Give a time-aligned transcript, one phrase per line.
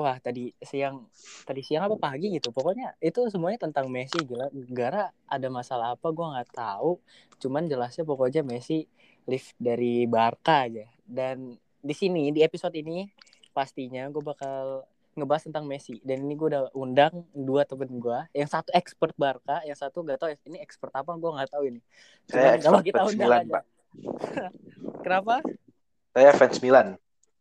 [0.00, 1.04] Wah, tadi siang
[1.44, 2.48] tadi siang apa pagi gitu.
[2.56, 4.48] Pokoknya itu semuanya tentang Messi gila.
[4.72, 6.96] Gara ada masalah apa gua nggak tahu.
[7.36, 8.88] Cuman jelasnya pokoknya Messi
[9.28, 10.88] lift dari Barca aja.
[11.04, 13.08] Dan di sini di episode ini
[13.56, 14.84] pastinya gue bakal
[15.18, 19.58] ngebahas tentang Messi dan ini gue udah undang dua temen gue yang satu expert Barca
[19.66, 21.80] yang satu gak tahu ini expert apa gue nggak tahu ini
[22.30, 23.64] Saya Cuman kalau expert kita undang Milan, aja Pak.
[25.04, 25.34] kenapa
[26.14, 26.88] Saya fans Milan.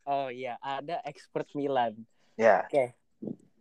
[0.09, 1.93] oh iya ada expert Milan
[2.39, 2.63] Ya.
[2.71, 2.95] Oke,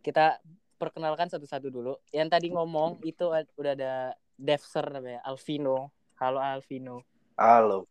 [0.07, 0.39] kita
[0.79, 1.99] perkenalkan satu-satu dulu.
[2.15, 3.27] Yang tadi ngomong itu
[3.59, 5.91] udah ada Devser namanya, Alvino.
[6.23, 7.03] Halo Alvino.
[7.35, 7.91] Halo.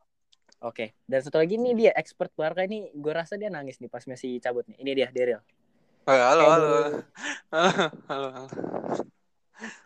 [0.63, 4.01] Oke, dan satu lagi nih dia expert Barca ini, gue rasa dia nangis nih pas
[4.07, 4.79] Messi cabut nih.
[4.79, 5.43] Ini dia Daryl.
[6.07, 6.67] Oh, halo, Eh, halo.
[6.71, 7.03] Daryl.
[8.09, 8.47] halo, halo.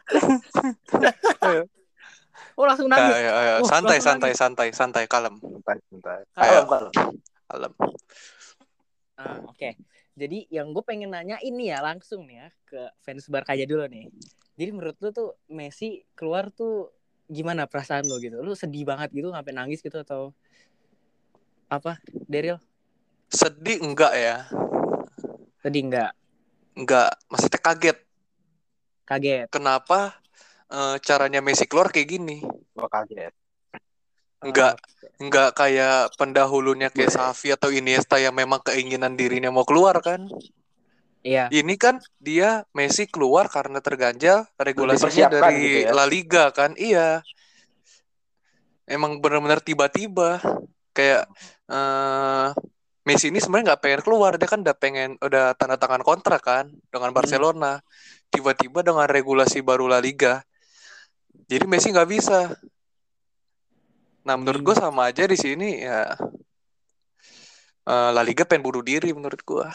[2.59, 3.15] Oh langsung Ayo, nangis.
[3.17, 3.51] ayo, ayo.
[3.57, 6.21] Oh, santai, langsung santai, santai, santai, kalem, bentar.
[6.37, 6.61] Ayo.
[6.67, 6.93] Kalem, kalem.
[7.49, 7.71] kalem.
[9.17, 9.77] Ah, Oke,
[10.11, 13.87] jadi yang gue pengen nanya ini ya langsung nih ya ke fans Barca aja dulu
[13.87, 14.11] nih.
[14.59, 16.91] Jadi menurut lu tuh Messi keluar tuh
[17.31, 18.43] gimana perasaan lu gitu?
[18.43, 20.35] Lu sedih banget gitu sampai nangis gitu atau
[21.71, 21.95] apa?
[22.27, 22.59] Daryl?
[23.31, 24.43] Sedih enggak ya?
[25.63, 26.11] Sedih nggak?
[26.75, 27.97] Enggak, maksudnya kaget.
[29.07, 29.47] Kaget?
[29.47, 30.19] Kenapa
[30.67, 32.43] eh, caranya Messi keluar kayak gini?
[32.75, 33.31] Gua kaget.
[34.41, 40.01] Enggak, Oh, enggak kayak pendahulunya kayak Xavi atau Iniesta yang memang keinginan dirinya mau keluar
[40.01, 40.25] kan?
[41.21, 41.53] Iya.
[41.53, 45.93] Ini kan dia Messi keluar karena terganjal regulasinya dari gitu ya.
[45.93, 46.73] La Liga kan.
[46.73, 47.21] Iya.
[48.89, 50.41] Emang benar-benar tiba-tiba
[50.91, 51.29] kayak
[51.69, 52.49] eh
[53.01, 56.69] Messi ini sebenarnya nggak pengen keluar, dia kan udah pengen udah tanda tangan kontrak kan
[56.93, 57.81] dengan Barcelona.
[58.29, 60.41] Tiba-tiba dengan regulasi baru La Liga.
[61.49, 62.53] Jadi Messi nggak bisa.
[64.21, 66.13] Nah, menurut gue sama aja di sini ya
[67.89, 69.67] eh, La Liga pengen bunuh diri menurut gue.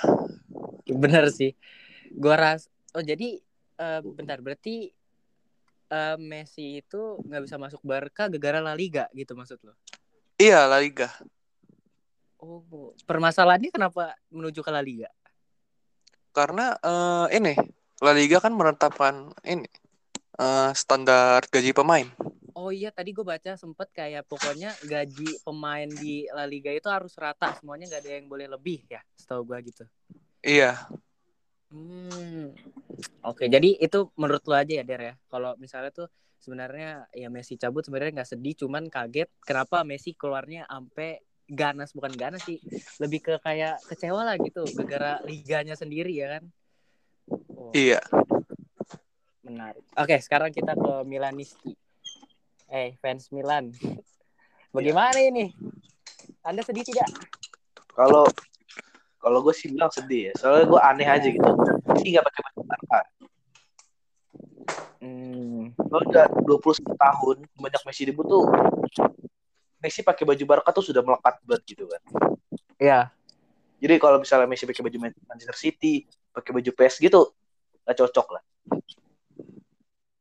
[0.87, 1.53] Bener sih.
[2.15, 2.71] Gua ras.
[2.95, 3.43] Oh jadi
[3.77, 4.95] eh, bentar berarti
[5.91, 9.75] eh, Messi itu nggak bisa masuk Barca gara-gara La Liga gitu maksud lo?
[10.39, 11.11] Iya, La Liga.
[12.37, 15.11] Oh, permasalahannya kenapa menuju ke La Liga?
[16.31, 17.55] Karena eh, ini
[18.05, 19.67] La Liga kan menetapkan ini
[20.39, 22.07] eh, standar gaji pemain.
[22.57, 27.13] Oh iya tadi gue baca sempet kayak pokoknya gaji pemain di La Liga itu harus
[27.21, 29.85] rata semuanya nggak ada yang boleh lebih ya setahu gue gitu.
[30.41, 30.89] Iya,
[31.67, 32.55] Hmm.
[33.27, 35.15] Oke, jadi itu menurut lo aja ya, Der ya.
[35.27, 36.07] Kalau misalnya tuh
[36.39, 42.15] sebenarnya ya Messi cabut sebenarnya nggak sedih, cuman kaget kenapa Messi keluarnya ampe ganas bukan
[42.15, 42.63] ganas sih,
[43.03, 46.45] lebih ke kayak kecewa lah gitu, gara-gara liganya sendiri ya kan.
[47.59, 47.99] Oh, iya.
[49.43, 49.83] menarik.
[49.95, 51.75] Oke, sekarang kita ke Milanisti.
[52.67, 53.71] Eh, fans Milan.
[54.75, 55.55] Bagaimana ini?
[56.43, 57.07] Anda sedih tidak?
[57.95, 58.27] Kalau
[59.23, 60.33] kalau gue sih bilang sedih ya.
[60.39, 61.51] Soalnya gue aneh aja gitu.
[61.87, 63.01] Messi nggak pakai baju Barca.
[65.01, 68.45] Hmm, Kalau udah 21 tahun banyak Messi debut tuh
[69.79, 72.03] Messi pakai baju Barca tuh sudah melekat banget gitu kan.
[72.83, 73.01] ya.
[73.79, 77.23] Jadi kalau misalnya Messi pakai baju Manchester City, pakai baju PS gitu,
[77.85, 78.43] nggak cocok lah.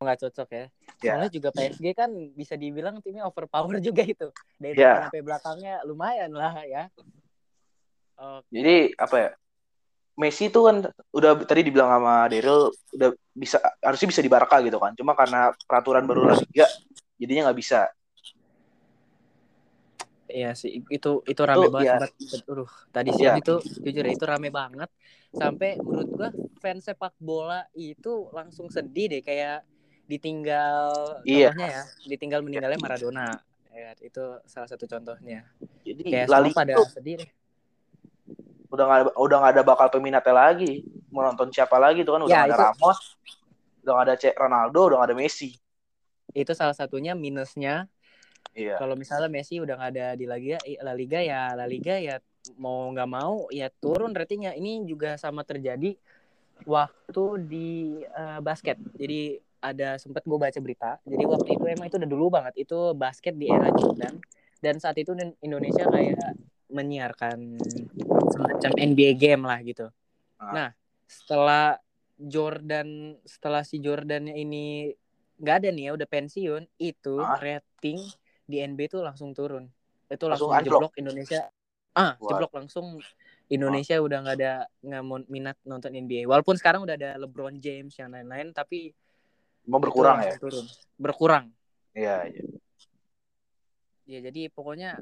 [0.04, 0.66] nggak cocok ya.
[1.04, 1.12] Ya.
[1.16, 4.32] Soalnya juga PSG kan bisa dibilang timnya overpower juga itu.
[4.58, 5.04] Dari depan Ya.
[5.10, 6.88] sampai belakangnya lumayan lah ya.
[8.16, 8.48] Oke.
[8.52, 9.32] Jadi apa ya?
[10.16, 10.78] Messi tuh kan
[11.12, 14.96] udah tadi dibilang sama Daryl udah bisa harusnya bisa di Barca gitu kan.
[14.96, 16.68] Cuma karena peraturan baru La Liga
[17.20, 17.92] jadinya nggak bisa.
[20.26, 21.86] Iya sih itu itu rame Itu, banget.
[21.86, 21.96] ya.
[22.08, 23.44] Sempat, aduh, tadi siang Iya.
[23.44, 24.90] itu jujur ya itu rame banget.
[25.36, 26.30] Sampai menurut gua
[26.64, 29.68] fans sepak bola itu langsung sedih deh kayak
[30.06, 31.50] ditinggal Iya.
[31.52, 33.28] contohnya ya, ditinggal meninggalnya Maradona.
[33.76, 35.44] Ya, itu salah satu contohnya.
[35.84, 37.30] Jadi Kayak La semua Liga pada sedih deh.
[38.72, 40.84] udah ada- udah nggak ada bakal peminatnya lagi.
[41.12, 43.00] Mau nonton siapa lagi tuh kan udah Ya, nggak ada itu- Ramos,
[43.84, 45.50] udah nggak ada C- Ronaldo, udah nggak ada Messi.
[46.36, 47.88] Itu salah satunya minusnya
[48.52, 48.76] Iya.
[48.80, 52.20] kalau misalnya Messi udah nggak ada di La Liga, La Liga ya La Liga ya
[52.60, 54.56] mau nggak mau ya turun ratingnya.
[54.56, 55.96] Ini juga sama terjadi
[56.64, 57.70] waktu di
[58.04, 58.76] eh, basket.
[58.96, 59.40] Jadi
[59.72, 61.02] ada sempat gue baca berita.
[61.08, 62.54] Jadi waktu itu emang itu udah dulu banget.
[62.68, 64.20] Itu basket di era Jordan
[64.62, 66.38] dan saat itu Indonesia kayak
[66.70, 67.62] menyiarkan
[68.34, 69.88] semacam NBA game lah gitu.
[70.42, 70.52] Ah.
[70.54, 70.70] Nah
[71.06, 71.78] setelah
[72.16, 74.90] Jordan setelah si Jordannya ini
[75.36, 77.36] nggak ada nih ya udah pensiun itu Ah.
[77.38, 78.00] rating
[78.48, 79.68] di NBA tuh langsung turun
[80.08, 81.44] itu Langsung langsung, jeblok Indonesia
[81.92, 82.30] ah Wah.
[82.32, 83.04] jeblok langsung
[83.52, 88.16] Indonesia udah nggak ada nggak minat nonton NBA walaupun sekarang udah ada LeBron James yang
[88.16, 88.96] lain-lain tapi
[89.66, 90.34] Mau berkurang ya?
[90.34, 90.66] langsung turun.
[90.96, 91.46] Berkurang.
[91.96, 92.44] Iya, iya.
[94.06, 95.02] ya jadi pokoknya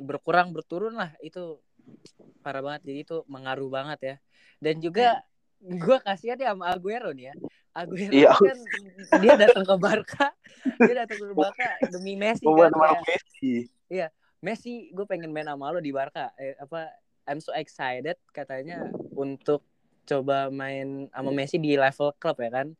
[0.00, 1.12] berkurang berturun lah.
[1.20, 1.60] Itu
[2.40, 2.82] parah banget.
[2.88, 4.16] Jadi itu mengaruh banget ya.
[4.62, 5.20] Dan juga
[5.62, 7.34] gue kasihan ya sama Aguero nih ya.
[7.72, 8.32] Aguero Iya.
[8.34, 8.58] kan
[9.20, 10.26] dia datang ke Barca.
[10.80, 13.52] Dia datang ke Barca demi Messi Mau kan kayak, Messi.
[14.42, 16.34] Messi gue pengen main sama lo di Barca.
[16.34, 16.90] Eh, apa
[17.30, 19.62] I'm so excited katanya untuk
[20.02, 22.74] coba main sama Messi di level klub ya kan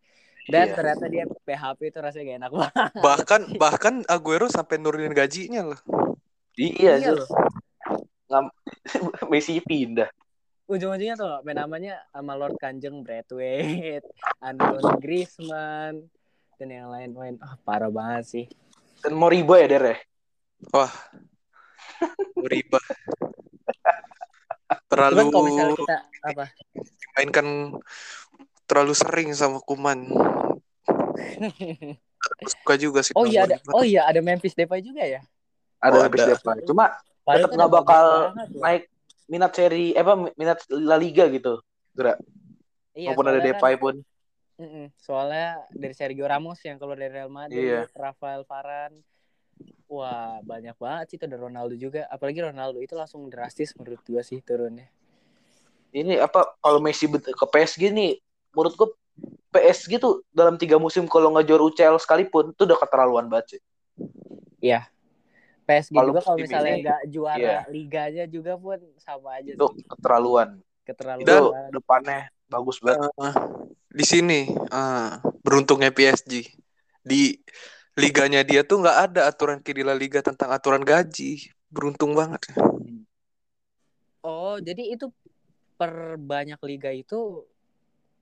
[0.48, 0.74] dan Iya.
[0.74, 5.80] ternyata dia PHP itu rasanya gak enak banget Bahkan bahkan Aguero sampai nurunin gajinya loh.
[6.54, 7.28] Iya, Iya loh.
[9.30, 10.08] Messi pindah.
[10.64, 14.08] ujung-ujungnya tuh main namanya sama Lord Kanjeng Braithwaite,
[14.46, 16.08] Antoine Griezmann
[16.56, 17.36] dan yang lain-lain.
[17.44, 18.46] Ah, parah banget sih.
[19.04, 19.96] Dan Moriba ya, Der ya?
[20.72, 20.88] Wah.
[22.40, 22.80] Riba.
[24.88, 26.44] Terlalu Cuman kalau misalnya kita apa?
[27.12, 27.46] mainkan
[28.64, 30.08] terlalu sering sama Kuman.
[32.42, 33.12] Suka juga sih.
[33.14, 33.56] oh iya ada.
[33.74, 35.20] Oh iya ada Memphis Depay juga ya.
[35.82, 36.24] Ada Oh, ada.
[36.34, 36.58] Depay.
[36.66, 36.84] Cuma
[37.22, 38.30] Padahal tetap itu nggak bakal loh.
[38.58, 38.82] naik
[39.30, 41.62] minat seri eh apa minat La Liga gitu.
[42.92, 43.94] Iya, Walaupun ada Depay kan- pun.
[44.98, 47.82] Soalnya dari Sergio Ramos yang keluar dari Real Madrid, Iya.
[47.94, 49.02] Rafael Varane.
[49.86, 52.06] Wah, banyak banget sih itu ada Ronaldo juga.
[52.08, 54.86] Apalagi Ronaldo itu langsung drastis menurut gua sih turunnya.
[55.92, 58.16] Ini apa kalau Messi ke PSG nih
[58.54, 58.88] menurut gua
[59.52, 63.60] PSG tuh dalam tiga musim kalau nggak juara UCL sekalipun itu udah keterlaluan banget sih.
[65.68, 67.58] PSG Kalau juga kalau misalnya ini, nggak juara iya.
[67.70, 69.84] liganya juga pun sama aja Itu sih.
[69.88, 70.48] keterlaluan.
[70.82, 71.72] Keterlaluan Itu banget.
[71.76, 72.20] depannya
[72.50, 73.10] bagus banget.
[73.20, 73.34] Eh,
[73.92, 75.08] di sini eh,
[75.44, 76.32] beruntungnya PSG
[77.02, 77.36] di
[77.98, 82.40] liganya dia tuh nggak ada aturan kiri La Liga tentang aturan gaji beruntung banget
[84.22, 85.10] Oh, jadi itu
[85.74, 87.42] per banyak liga itu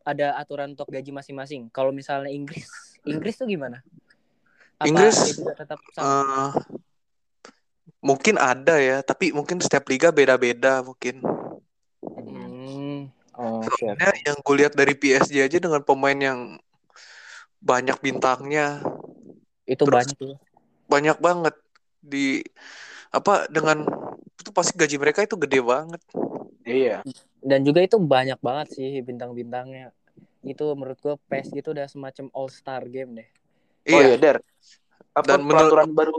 [0.02, 1.69] ada aturan untuk gaji masing-masing.
[1.70, 2.67] Kalau misalnya Inggris,
[3.05, 3.85] Inggris tuh gimana?
[4.81, 6.05] Apa Inggris, tetap sama?
[6.05, 6.50] Eh,
[8.00, 11.20] mungkin ada ya tapi mungkin setiap liga beda-beda mungkin
[12.00, 13.12] Hmm.
[13.37, 13.69] Oh, oke.
[13.76, 16.56] Soalnya yang gue lihat dari PSG aja dengan pemain yang
[17.61, 18.81] banyak bintangnya
[19.69, 20.37] Itu Terus- banyak ya.
[20.88, 21.55] banyak banget
[22.00, 22.41] di
[23.12, 23.85] apa dengan
[24.41, 26.00] itu pasti gaji mereka itu gede banget
[26.64, 27.05] Iya.
[27.40, 29.92] Dan juga itu banyak banget sih bintang-bintangnya.
[30.44, 33.28] Itu menurut gua PSG itu udah semacam all star game deh.
[33.92, 34.37] Oh iya iya, Der.
[35.16, 36.16] Apa Dan menurut- peraturan baru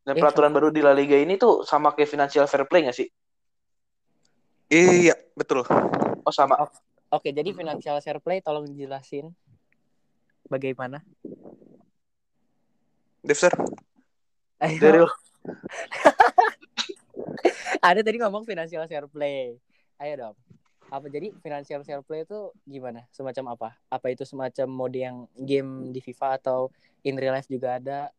[0.00, 2.96] dan Eh, peraturan baru di La Liga ini tuh sama kayak financial fair play nggak
[2.96, 3.08] sih?
[4.70, 5.66] iya betul
[6.22, 6.54] Oh sama.
[7.10, 9.34] Oke, jadi financial fair play tolong jelasin
[10.46, 11.02] bagaimana?
[13.26, 13.52] Devster
[14.60, 14.78] Ayo.
[14.78, 15.08] Daryl.
[17.82, 19.56] Ada tadi ngomong financial fair play.
[19.96, 20.36] Ayo dong.
[20.90, 23.06] Apa jadi financial fair play itu gimana?
[23.10, 23.68] Semacam apa?
[23.86, 26.68] Apa itu semacam mode yang game di FIFA atau
[27.02, 28.10] in real life juga ada?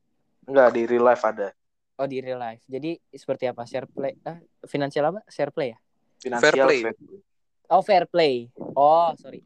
[0.44, 1.52] Enggak di real life ada.
[1.96, 2.64] Oh di real life.
[2.66, 3.68] Jadi seperti apa?
[3.68, 4.16] Share play?
[4.24, 5.20] Ah, financial apa?
[5.28, 5.80] Share play ya?
[6.18, 6.80] Financial Fair play.
[7.68, 8.36] Oh fair play.
[8.74, 9.44] Oh sorry.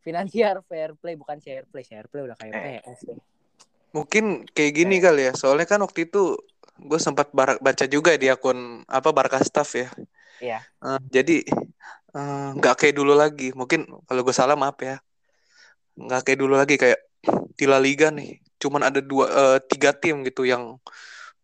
[0.00, 1.84] Financial fair play bukan share play.
[1.84, 2.80] Share play udah kayak Eh.
[2.80, 3.20] PS deh.
[3.92, 6.40] mungkin kayak gini kali ya soalnya kan waktu itu
[6.78, 9.88] gue sempat bar- baca juga di akun apa Barca Staff ya.
[10.42, 10.58] Iya.
[10.62, 11.36] Eh, jadi
[12.16, 13.52] eh, nggak kayak dulu lagi.
[13.52, 14.98] Mungkin kalau gue salah maaf ya.
[15.98, 17.00] Nggak kayak dulu lagi kayak
[17.54, 18.40] di La Liga nih.
[18.58, 20.78] Cuman ada dua eh, tiga tim gitu yang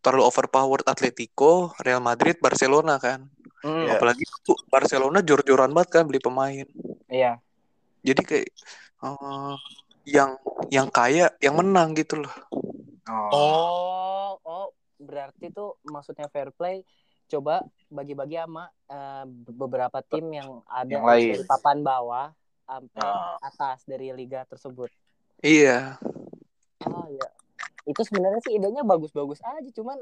[0.03, 0.87] terlalu overpowered.
[0.87, 3.29] Atletico Real Madrid Barcelona kan.
[3.59, 3.99] Iya.
[3.99, 6.63] apalagi tuh Barcelona jor-joran banget kan beli pemain.
[7.11, 7.43] Iya.
[8.07, 8.49] jadi kayak
[9.03, 9.55] eh,
[10.09, 10.39] yang
[10.71, 12.35] yang kaya yang menang gitu loh.
[13.11, 13.31] Oh.
[13.35, 14.67] Oh, oh,
[14.99, 16.83] berarti tuh maksudnya fair play
[17.29, 21.05] coba bagi-bagi sama eh, beberapa tim yang ada Yang
[21.39, 22.27] dari papan bawah
[22.69, 23.37] sampai Oh.
[23.41, 24.93] atas dari liga tersebut.
[25.41, 25.97] iya
[26.85, 27.29] Oh ya.
[27.89, 29.97] Itu sebenarnya sih idenya bagus-bagus aja, cuman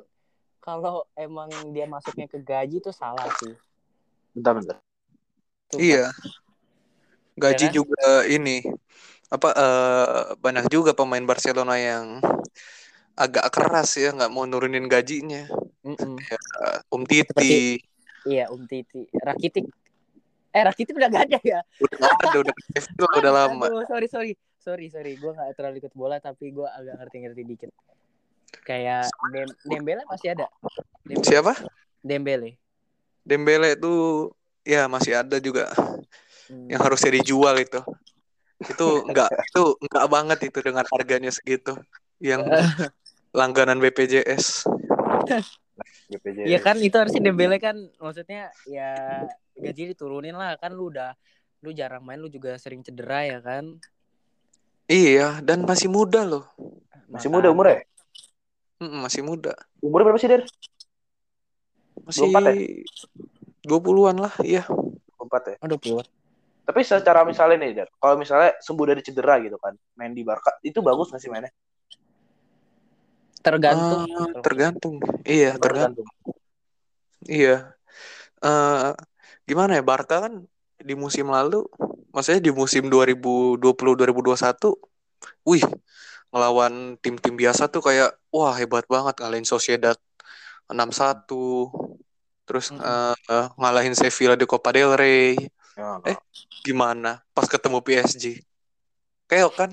[0.58, 3.54] kalau emang dia masuknya ke gaji itu salah sih.
[4.34, 4.76] Bentar bentar.
[5.70, 5.82] Sumpah.
[5.82, 6.06] Iya.
[7.36, 8.66] Gaji Ya juga ini
[9.30, 12.22] apa eh, banyak juga pemain Barcelona yang
[13.16, 15.48] agak keras ya nggak mau nurunin gajinya.
[15.82, 17.80] Eh, Um Titi Seperti-
[18.26, 19.64] Iya, Um Titi, Rakitic.
[20.50, 21.60] Eh, Rakitic udah gak ada ya?
[21.78, 23.64] udah nggak ada udah Sheffield, udah lama.
[23.66, 24.32] Aduh, sorry, sorry.
[24.58, 25.14] Sorry, sorry.
[25.14, 27.70] Gue gak terlalu ikut bola, tapi gue agak ngerti-ngerti dikit.
[28.62, 30.50] Kayak Dem Dembele masih ada.
[31.04, 31.22] Dembele.
[31.22, 31.52] Siapa?
[32.02, 32.50] Dembele.
[33.22, 33.92] Dembele itu
[34.62, 35.70] ya masih ada juga
[36.46, 36.66] Hmm.
[36.66, 37.78] yang harusnya dijual itu.
[38.58, 41.74] Itu enggak itu enggak banget itu dengan harganya segitu
[42.18, 42.42] yang
[43.36, 44.64] langganan BPJS.
[46.10, 46.46] BPJS.
[46.48, 51.12] Iya kan itu harusnya dembelnya kan maksudnya ya gaji diturunin lah kan lu udah
[51.60, 53.76] lu jarang main lu juga sering cedera ya kan.
[54.86, 56.46] Iya, dan masih muda loh.
[57.10, 57.82] Masih muda umurnya?
[58.78, 59.50] Mm, masih muda.
[59.82, 60.46] Umurnya berapa sih, Der?
[62.06, 62.54] Masih 24 ya?
[63.66, 64.62] 20-an lah, iya.
[65.18, 65.56] 4 ya.
[65.58, 66.06] Aduh keluar.
[66.62, 70.54] Tapi secara misalnya nih, Der, kalau misalnya sembuh dari cedera gitu kan, main di Barca,
[70.62, 71.50] itu bagus nggak sih mainnya?
[73.42, 74.02] Tergantung.
[74.10, 74.96] Ah, tergantung.
[75.26, 76.06] Iya, tergantung.
[77.26, 77.74] Iya.
[78.44, 78.92] eh
[79.48, 80.44] gimana ya Barca kan
[80.76, 81.64] di musim lalu,
[82.12, 84.76] maksudnya di musim 2020-2021,
[85.42, 85.64] wih,
[86.30, 89.96] ngelawan tim-tim biasa tuh kayak wah hebat banget ngalahin Sociedad
[90.68, 91.72] 6-1.
[92.46, 92.84] Terus Mm-mm.
[92.84, 95.34] eh, eh, ngalahin Sevilla di Copa del Rey.
[95.76, 96.16] Ya, Eh.
[96.62, 98.38] Gimana pas ketemu PSG?
[99.26, 99.70] Keok kan?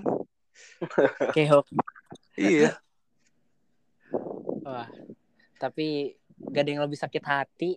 [1.36, 1.65] Keok.
[2.38, 2.82] Iya.
[4.63, 4.88] Wah.
[5.58, 7.72] Tapi gak ada yang lebih sakit hati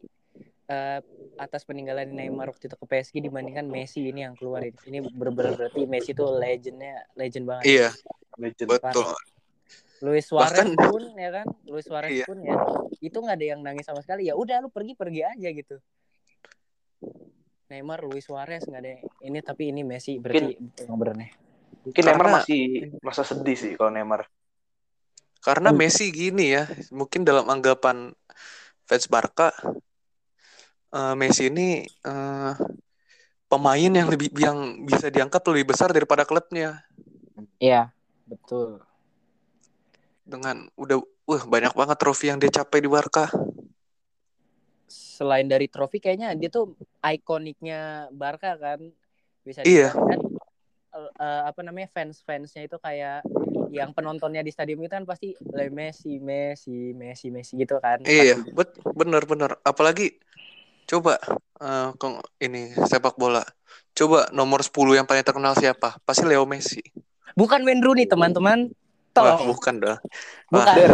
[0.66, 0.99] eh,
[1.38, 4.75] atas peninggalan Neymar waktu itu ke PSG dibandingkan Messi ini yang keluar ini.
[4.83, 7.64] Ini bener-bener berarti Messi tuh legendnya legend banget.
[7.64, 7.88] Iya,
[8.35, 8.69] legend.
[8.75, 9.14] betul.
[10.05, 12.26] Luis Suarez Bahkan- pun ya kan, Luis Suarez Iya.
[12.28, 12.52] pun ya
[12.99, 14.26] itu nggak ada yang nangis sama sekali.
[14.28, 15.76] Ya udah lu pergi pergi aja gitu.
[17.66, 18.93] Neymar, Luis Suarez nggak ada
[19.25, 20.55] ini tapi ini Messi berarti
[20.87, 21.31] yang bener nih.
[21.83, 22.62] Mungkin Karena- Neymar masih
[23.00, 24.26] masa sedih sih kalau Neymar.
[25.47, 25.79] Karena Hmm.
[25.79, 28.11] Messi gini ya, mungkin dalam anggapan
[28.83, 29.55] fans Barca,
[30.91, 32.53] eh, Messi ini eh,
[33.47, 36.83] pemain yang lebih yang bisa dianggap lebih besar daripada klubnya
[37.62, 37.95] Iya,
[38.26, 38.83] betul.
[40.26, 40.99] dengan udah
[41.31, 43.31] wah banyak banget trofi yang dia capai di Barca.
[44.91, 48.81] Selain dari trofi kayaknya dia tuh ikoniknya Barca kan.
[49.47, 49.95] Bisa Iya.
[49.95, 50.21] kan
[50.97, 53.23] eh, apa namanya fans-fansnya itu kayak
[53.70, 58.02] yang penontonnya di stadion itu kan pasti Le Messi, Messi, Messi, Messi gitu kan.
[58.02, 58.50] Iya, Pasti.
[58.52, 59.50] bet bener bener.
[59.62, 60.16] Apalagi
[60.87, 61.18] coba
[61.58, 63.42] eh, kong ini sepak bola.
[63.96, 65.96] Coba nomor 10 yang paling terkenal siapa?
[66.04, 66.85] Pasti Leo Messi.
[67.32, 68.68] Bukan Wayne Rooney teman-teman.
[69.16, 69.96] Wah, bukan dah.
[70.52, 70.75] Bukan.
[70.76, 70.92] Der.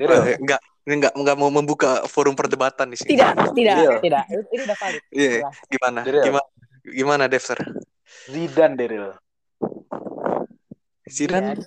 [0.00, 0.08] Der.
[0.08, 3.12] Wah, enggak enggak enggak mau membuka forum perdebatan di sini.
[3.12, 3.90] Tidak, tidak, Iya.
[4.00, 4.24] tidak.
[4.32, 5.02] Itu ini udah valid.
[5.12, 5.30] Iya,
[5.68, 6.00] gimana?
[6.02, 6.40] Gimana?
[6.80, 7.60] Gimana, Devser?
[8.26, 9.12] Zidane, Deril.
[11.10, 11.58] Zidane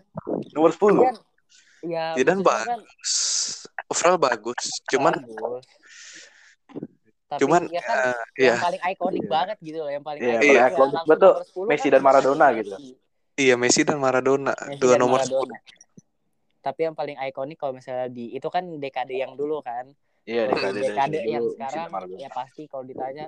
[0.56, 0.80] Nomor 10.
[0.80, 1.20] Zidane,
[1.84, 2.82] ya, Zidane maksudnya kan
[3.92, 5.66] overall bagus, cuman bagus.
[7.28, 9.32] Tapi cuman ya kan eh, yang ya paling ikonik Iya.
[9.34, 11.34] banget gitu loh, yang paling Iya, ikonik ya, langsung betul.
[11.50, 12.60] 10 Messi kan dan Maradona Messi.
[12.62, 12.76] gitu.
[13.34, 15.58] iya Messi dan Maradona Messi dua dan nomor Maradona.
[16.64, 19.90] Tapi yang paling ikonik kalau misalnya di itu kan dekade yang dulu kan.
[20.24, 23.26] Iya, dekade dekade dari yang dulu, sekarang ya pasti kalau ditanya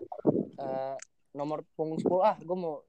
[0.56, 0.96] eh,
[1.36, 2.80] nomor punggung 10 ah gue mau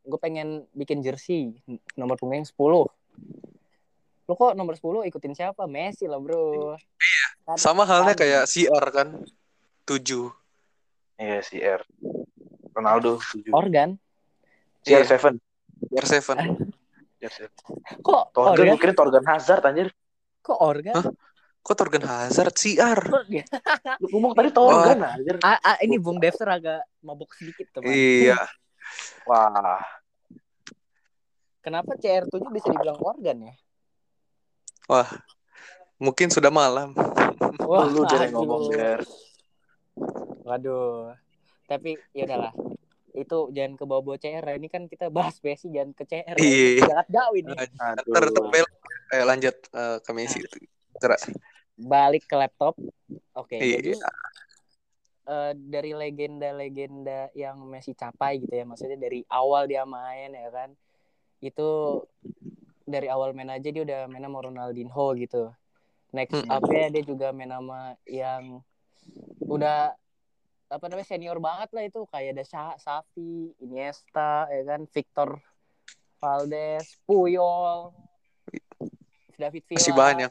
[0.00, 1.58] gue pengen bikin jersey
[1.94, 2.54] nomor punggung 10
[4.24, 6.78] lo kok nomor 10 ikutin siapa Messi lah bro
[7.42, 9.08] Kan- sama halnya kayak CR kan
[9.84, 10.30] tujuh
[11.18, 11.80] Iya, CR.
[12.72, 13.52] Ronaldo 7.
[13.52, 13.98] organ
[14.80, 15.18] CR Iya.
[15.20, 15.36] 7.
[15.92, 16.38] CR7
[17.20, 17.50] CR7.
[18.00, 19.88] kok Torgan, organ mungkin Torgan Hazard anjir.
[20.40, 21.04] kok organ Hah?
[21.60, 23.00] Kok Torgan Hazard CR.
[24.00, 25.36] Lu ngomong tadi Torgan anjir.
[25.44, 28.36] ah, ah, ini Bung Devster agak mabuk sedikit teman iya
[29.28, 29.80] Wah,
[31.62, 33.54] kenapa CR7 bisa dibilang organ ya
[34.90, 35.06] wah
[36.00, 36.92] mungkin sudah malam
[37.70, 38.36] Wah, lu jangan aduh.
[38.42, 39.00] ngomong, Der.
[40.42, 41.14] Waduh.
[41.70, 42.50] Tapi ya udahlah.
[43.14, 44.42] Itu jangan ke bawah CR.
[44.58, 46.34] Ini kan kita bahas Messi jangan ke CR.
[46.34, 46.82] Iya.
[46.82, 47.54] Jangan jauh ini.
[47.54, 48.10] Aduh.
[48.10, 48.66] ntar terbel
[49.14, 50.66] eh, lanjut eh, ke Messi Gerak.
[51.80, 52.76] Balik ke laptop.
[53.32, 53.80] Oke, Iya.
[53.80, 53.92] jadi
[55.30, 58.68] eh, dari legenda-legenda yang Messi capai gitu ya.
[58.68, 60.70] Maksudnya dari awal dia main ya kan.
[61.40, 62.02] Itu
[62.84, 65.54] dari awal main aja dia udah main sama Ronaldinho gitu.
[66.10, 66.50] Next Mm-mm.
[66.50, 68.60] up-nya dia juga main sama yang
[69.46, 69.94] udah
[70.70, 75.42] apa namanya senior banget lah itu kayak ada Sa Safi, Iniesta, ya kan, Victor
[76.22, 77.90] Valdes, Puyol,
[79.34, 80.30] David Villa, masih banyak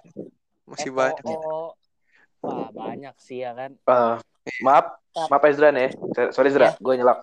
[0.70, 1.26] masih banyak
[2.40, 3.76] Wah banyak sih ya kan.
[3.76, 4.16] Eh,
[4.64, 4.96] maaf,
[5.28, 5.92] maaf Ezra nih.
[6.32, 7.20] Sorry Ezra, gue nyelak.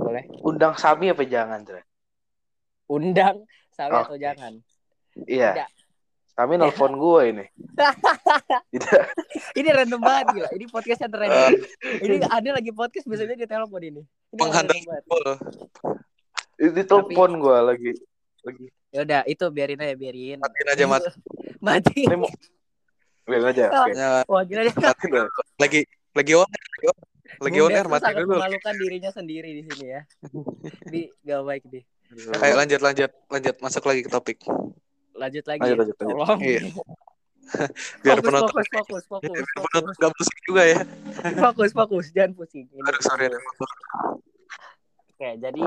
[0.00, 0.24] Boleh.
[0.40, 1.84] Undang Sami apa jangan, Ezra?
[2.88, 3.44] Undang
[3.76, 4.04] Sawi Oke.
[4.08, 4.52] atau jangan?
[5.28, 5.50] Iya.
[5.54, 5.70] Tidak.
[6.32, 7.44] Sami nelpon gue ini.
[8.72, 9.04] Tidak.
[9.60, 10.48] Ini random banget gila.
[10.56, 11.52] Ini podcastnya random.
[12.00, 14.02] ini ada lagi podcast biasanya dia telepon ini.
[14.32, 14.72] Ini banget.
[15.04, 15.36] gol.
[16.56, 17.92] Ini telepon gue lagi.
[18.46, 18.66] Lagi.
[18.90, 20.38] Ya udah, itu biarin aja, biarin.
[20.40, 21.02] matiin aja mat
[21.66, 22.08] Mati.
[22.08, 22.30] Ini mau
[23.30, 23.64] Biarin aja.
[23.70, 23.90] Oke.
[23.94, 24.74] Ya, Wah, gila deh.
[24.74, 25.28] matiin dulu.
[25.62, 26.98] lagi lagi on air, lagi on,
[27.38, 30.02] lagi air sangat dulu memalukan dirinya sendiri di sini ya.
[30.90, 31.80] Di gak baik di.
[32.42, 34.38] Ayo lanjut lanjut lanjut masuk lagi ke topik.
[35.14, 35.62] Lanjut lagi.
[35.62, 36.16] Lanjut, lanjut, lanjut.
[36.18, 36.40] Tolong.
[36.42, 36.60] Iya.
[38.06, 40.80] Biar fokus, penonton fokus, fokus, fokus, biar fokus, penonton nggak pusing juga ya.
[41.34, 42.66] fokus, fokus, jangan pusing.
[42.70, 43.26] Ini Aduh, sorry.
[43.26, 43.38] dulu.
[45.10, 45.64] Oke, jadi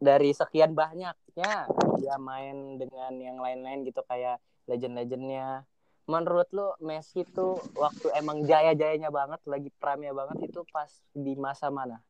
[0.00, 1.12] dari sekian banyaknya
[1.96, 5.64] dia main dengan yang lain-lain gitu kayak legend-legendnya.
[6.08, 11.68] Menurut lu Messi tuh waktu emang jaya-jayanya banget, lagi prime-nya banget itu pas di masa
[11.68, 12.00] mana?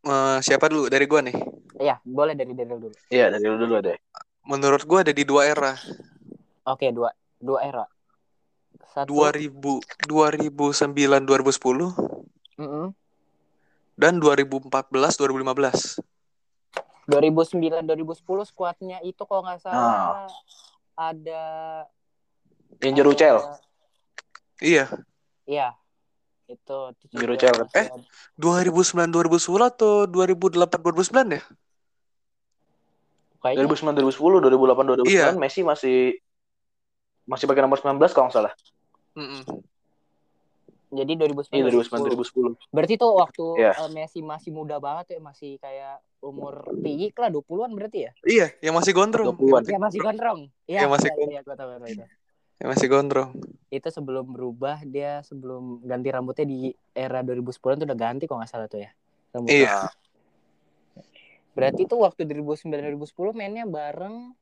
[0.00, 1.36] Eh, siapa dulu dari gua nih?
[1.80, 2.96] Iya, boleh dari Daryl dulu.
[3.12, 3.96] Iya, dari dulu dulu deh.
[4.48, 5.76] Menurut gua ada di dua era.
[6.64, 7.84] Oke, dua dua era.
[8.90, 9.12] Satu.
[9.12, 11.94] 2000 2009 2010
[12.58, 12.92] Mm-mm.
[13.94, 14.66] dan 2014
[15.20, 16.00] 2015.
[17.10, 20.30] 2009 2010 skuadnya itu kalau nggak salah
[21.00, 21.42] ada
[22.78, 23.36] Yang jeru cel.
[23.38, 23.56] ada-
[24.60, 24.84] Iya,
[25.48, 25.68] Iya.
[26.44, 27.54] Itu, itu Jeru juga cel.
[27.56, 27.86] masih Eh?
[27.88, 28.04] ada.
[28.36, 31.42] 2009 2010 atau 2008 2009 ya?
[33.40, 35.26] Kayaknya 2009 2010, 2008 2009 Iya.
[35.32, 35.96] Messi masih
[37.24, 38.52] masih pakai nomor 19 kalau nggak salah.
[39.14, 39.40] Mm-mm.
[40.90, 42.02] Jadi 2009 Iya 2010.
[42.02, 42.74] 2009 2010.
[42.74, 43.72] Berarti tuh waktu Iya.
[43.78, 48.12] eh, Messi masih muda banget ya, masih kayak umur tinggi lah 20-an berarti ya?
[48.26, 49.32] Iya, yang masih gondrong.
[49.38, 49.62] 20-an.
[49.70, 50.40] Ya masih gondrong.
[50.66, 52.04] Iya, Yang masih iya, iya, gua tahu, itu.
[52.60, 53.30] Yang masih gondrong.
[53.72, 58.50] Itu sebelum berubah dia sebelum ganti rambutnya di era 2010 tuh udah ganti kok nggak
[58.50, 58.90] salah tuh ya.
[59.32, 59.56] Rambutnya.
[59.56, 59.76] Iya.
[61.54, 64.34] Berarti tuh waktu 2009 2010 mainnya bareng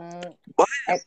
[0.00, 0.30] eh,
[0.96, 1.00] eh,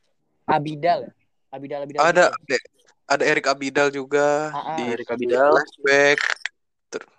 [0.46, 1.12] Abidal ya?
[1.50, 2.02] Abidal Abidal.
[2.04, 2.83] Ada gitu.
[3.08, 4.76] Ada, Erik Abidal juga ah.
[4.80, 5.54] di Erik Abidal.
[5.56, 6.20] left back.
[6.90, 7.10] Ter-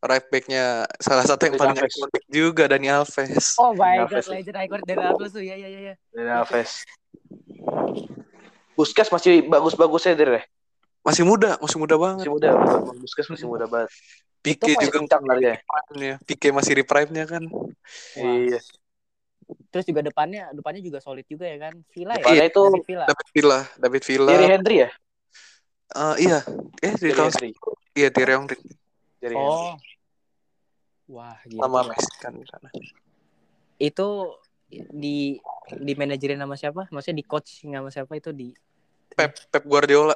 [0.00, 1.92] right backnya salah satu yang Dani paling Alves.
[1.92, 3.44] ikonik juga Dani Alves.
[3.60, 4.24] Oh my Alves.
[4.24, 5.44] god, legend icon dari Alves tuh.
[5.44, 5.94] Ya ya ya ya.
[6.12, 6.88] Dari Alves.
[8.74, 10.40] Busquets masih bagus-bagusnya dari
[11.00, 12.24] Masih muda, masih muda banget.
[12.24, 12.48] masih muda.
[12.96, 13.90] Busquets masih muda banget.
[14.40, 15.56] Pique juga kencang kali ya.
[16.24, 17.44] Pique masih di prime-nya kan.
[18.16, 18.60] Iya.
[19.68, 21.74] Terus juga depannya depannya juga solid juga ya kan.
[21.92, 22.24] Villa ya.
[22.24, 23.04] Depannya itu David Villa.
[23.04, 24.30] David Villa, David Villa.
[24.32, 24.90] Thierry Henry ya?
[25.90, 26.38] Eh, iya,
[26.86, 27.32] eh di tahun
[27.98, 28.56] iya Thierry Henry
[29.18, 29.34] Henry.
[29.34, 29.74] Oh.
[31.10, 31.58] Wah, gitu.
[31.58, 31.82] sama.
[31.90, 32.68] Messi kan di sana.
[33.74, 34.38] Itu
[34.70, 35.34] di
[35.74, 36.86] di manajerin sama siapa?
[36.94, 38.54] Maksudnya di coach sama siapa itu di
[39.10, 40.14] Pep Pep Guardiola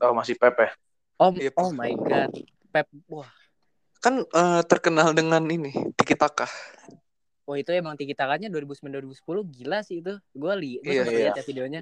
[0.00, 0.70] Oh, masih Pep ya?
[1.20, 1.52] Oh, Iya.
[1.60, 2.32] oh my god.
[2.72, 2.88] Pep.
[3.08, 3.28] Wah.
[4.00, 6.44] kan eh, terkenal dengan ini Tiki Taka.
[7.44, 10.16] Oh itu emang tiki takanya 2009 2010 gila sih itu.
[10.32, 11.20] Gue li, gue Iya, iya.
[11.28, 11.80] lihat ya videonya.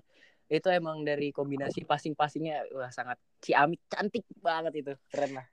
[0.53, 4.93] Itu emang dari kombinasi passing-passingnya wah sangat ciamik cantik banget itu.
[5.09, 5.47] Keren lah.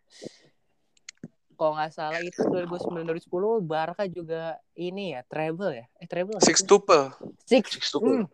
[1.56, 5.86] Kalau nggak salah itu 2009 2010 Barca juga ini ya treble ya.
[6.04, 6.40] Eh treble.
[6.44, 7.16] Six tuple.
[7.48, 7.80] Six.
[7.80, 8.24] Six tuple.
[8.24, 8.28] Hmm.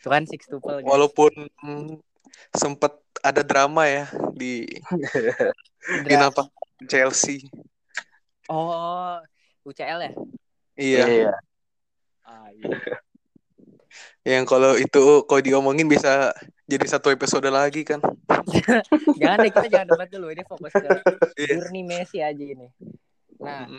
[0.00, 0.80] Itu kan six tuple.
[0.80, 0.88] guys.
[0.88, 2.00] Walaupun mm,
[2.56, 4.64] sempat ada drama ya di
[6.08, 6.48] di napak
[6.88, 7.44] Chelsea.
[8.46, 9.18] Oh,
[9.66, 10.12] UCL ya?
[10.76, 11.32] Iya, Iya.
[12.26, 12.68] Ah, iya.
[14.26, 16.34] Yang kalau itu kalau diomongin bisa
[16.66, 18.02] jadi satu episode lagi kan.
[19.22, 20.82] jangan deh kita jangan debat dulu ini fokus ke
[21.38, 21.62] Iya.
[21.62, 22.66] Murni Messi aja ini.
[23.38, 23.70] Nah.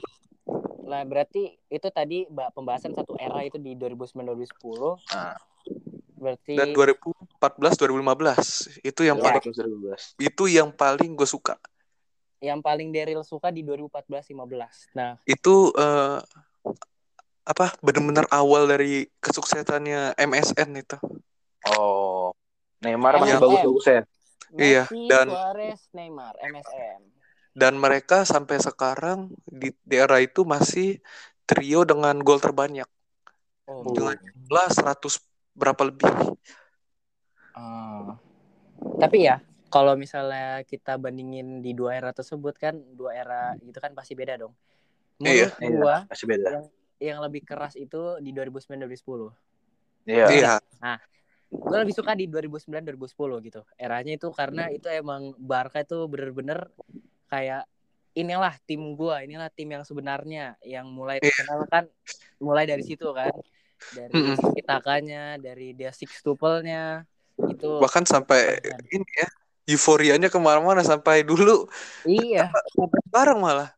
[0.87, 4.95] Nah, berarti itu tadi Mbak pembahasan satu era itu di 2009 2010.
[5.11, 5.35] Nah.
[6.17, 9.25] Berarti Dan 2014 2015 itu yang Iya.
[9.27, 10.01] paling 2012.
[10.17, 11.59] itu yang paling gue suka.
[12.37, 14.93] yang paling Daryl suka di 2014 15.
[14.93, 16.21] Nah, Itu eh,
[17.47, 20.99] apa benar-benar awal dari kesuksesannya MSN itu.
[21.71, 22.35] Oh.
[22.83, 24.01] Neymar masih bagus-bagus ya?
[24.53, 27.01] Iya, Messi, dan- Suarez, Neymar, MSM.
[27.57, 31.01] Dan mereka sampai sekarang di daerah itu masih
[31.49, 32.85] trio dengan gol terbanyak.
[33.65, 33.91] Oh.
[33.91, 35.17] Dengan jumlah 100
[35.57, 36.11] berapa lebih.
[37.57, 38.13] Ah.
[39.01, 39.41] Tapi ya,
[39.73, 44.37] kalau misalnya kita bandingin di dua era tersebut kan dua era itu kan pasti beda
[44.37, 44.53] dong.
[45.17, 45.49] Iya.
[45.57, 46.49] Menurut gua Masih beda.
[46.61, 46.65] yang
[46.99, 49.31] lebih keras itu di 2009 2010.
[50.07, 50.27] Iya.
[50.31, 50.53] Iya.
[51.47, 56.67] gue lebih suka di 2009 2010 gitu eranya itu karena itu emang Barca itu bener-bener
[57.31, 57.63] kayak
[58.11, 61.31] inilah tim gua inilah tim yang sebenarnya yang mulai Iya.
[61.31, 61.83] terkenal kan
[62.43, 63.31] mulai dari situ kan
[63.95, 64.59] dari Mm-mm.
[64.59, 67.07] kitakanya dari dia six tuple-nya
[67.47, 68.83] itu Bahkan sampai keren.
[68.91, 69.27] ini ya
[69.71, 71.71] euforianya ke mana-mana sampai dulu
[72.03, 73.69] iya sampai sekarang malah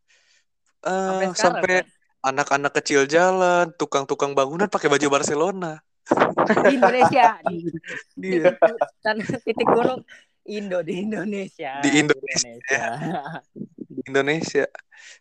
[0.80, 1.86] Eh, Sampai sekarang, sampai kan?
[2.20, 5.80] Anak-anak kecil jalan tukang-tukang bangunan pakai baju Barcelona.
[6.66, 7.58] Di Indonesia di,
[8.22, 8.58] di Iya.
[9.06, 10.02] tan- titik buruk
[10.50, 11.78] Indo di Indonesia.
[11.86, 12.54] Di Indonesia.
[13.86, 14.66] di Indonesia.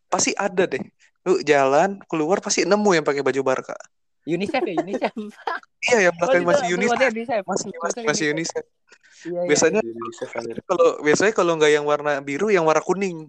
[0.08, 0.80] Pasti ada deh.
[1.28, 3.76] Lu jalan keluar pasti nemu yang pakai baju Barca.
[4.24, 5.12] UNICEF ya UNICEF.
[5.92, 7.10] Iya yang belakang Oh, masih UNICEF.
[7.44, 8.64] Masih masih, masih UNICEF.
[9.28, 9.48] Iya, iya.
[9.50, 10.62] biasanya ada.
[10.64, 13.28] kalau biasanya kalau nggak yang warna biru yang warna kuning.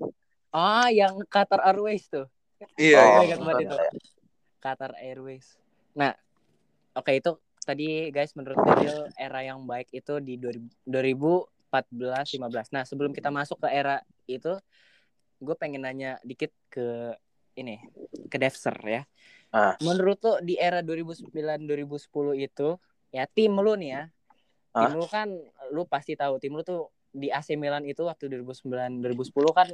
[0.56, 2.32] Ah yang Qatar Airways tuh
[2.76, 3.20] Iya, Oh, iya.
[3.32, 3.76] Ingat banget itu.
[3.76, 3.92] iya.
[4.60, 5.56] Qatar Airways.
[5.96, 6.12] Nah,
[6.94, 7.32] oke itu
[7.64, 12.74] tadi guys menurut Daryl era yang baik itu di 2000 2014-15.
[12.74, 14.58] Nah, sebelum kita masuk ke era itu,
[15.38, 17.14] gue pengen nanya dikit ke
[17.54, 17.78] ini,
[18.26, 19.02] ke Devser ya.
[19.54, 19.78] Ah.
[19.78, 21.30] Menurut lo di era 2009-2010
[22.42, 22.70] itu,
[23.14, 24.04] ya tim lu nih ya,
[24.74, 24.98] tim Ah.
[24.98, 25.30] lu kan,
[25.70, 29.70] lu pasti tahu tim lu tuh di AC Milan itu waktu 2009-2010 kan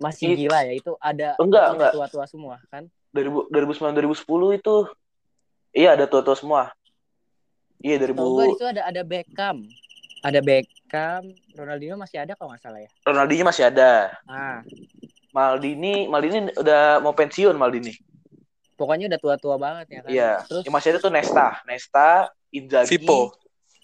[0.00, 0.72] masih It- gila ya.
[0.72, 1.92] Itu ada Enggak, enggak.
[1.92, 2.88] tua-tua semua kan.
[3.12, 4.76] 2000 2009 2010 itu
[5.76, 6.72] iya ada tua-tua semua.
[7.80, 9.68] Iya 2000 Tahu itu ada ada Beckham.
[10.20, 12.90] Ada Beckham, Ronaldinho masih ada kalau nggak salah ya.
[13.08, 14.12] Ronaldinho masih ada.
[14.28, 14.60] Ah,
[15.32, 17.94] Maldini Maldini udah mau pensiun Maldini.
[18.74, 20.10] pokoknya udah tua-tua banget ya kan.
[20.10, 20.32] Iya.
[20.48, 22.08] Terus Yang masih ada tuh Nesta, Nesta,
[22.48, 23.28] Inzaghi, Vipo.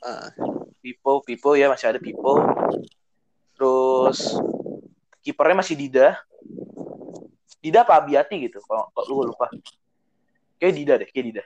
[0.01, 0.33] Ah,
[0.81, 2.41] Pipo, Pipo ya masih ada Pipo.
[3.57, 4.41] Terus
[5.27, 6.23] kipernya masih Dida.
[7.59, 9.51] Dida apa Abiati gitu kalau lu lupa.
[10.62, 11.43] Kayak Dida deh, kayak Dida.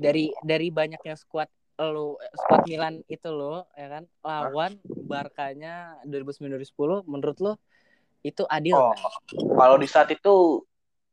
[0.00, 1.48] dari dari banyaknya skuad
[1.80, 7.52] lo skuad Milan itu lo ya kan lawan Barkanya 2009-2010 menurut lo
[8.22, 8.94] itu adil Oh,
[9.58, 10.64] kalau di saat itu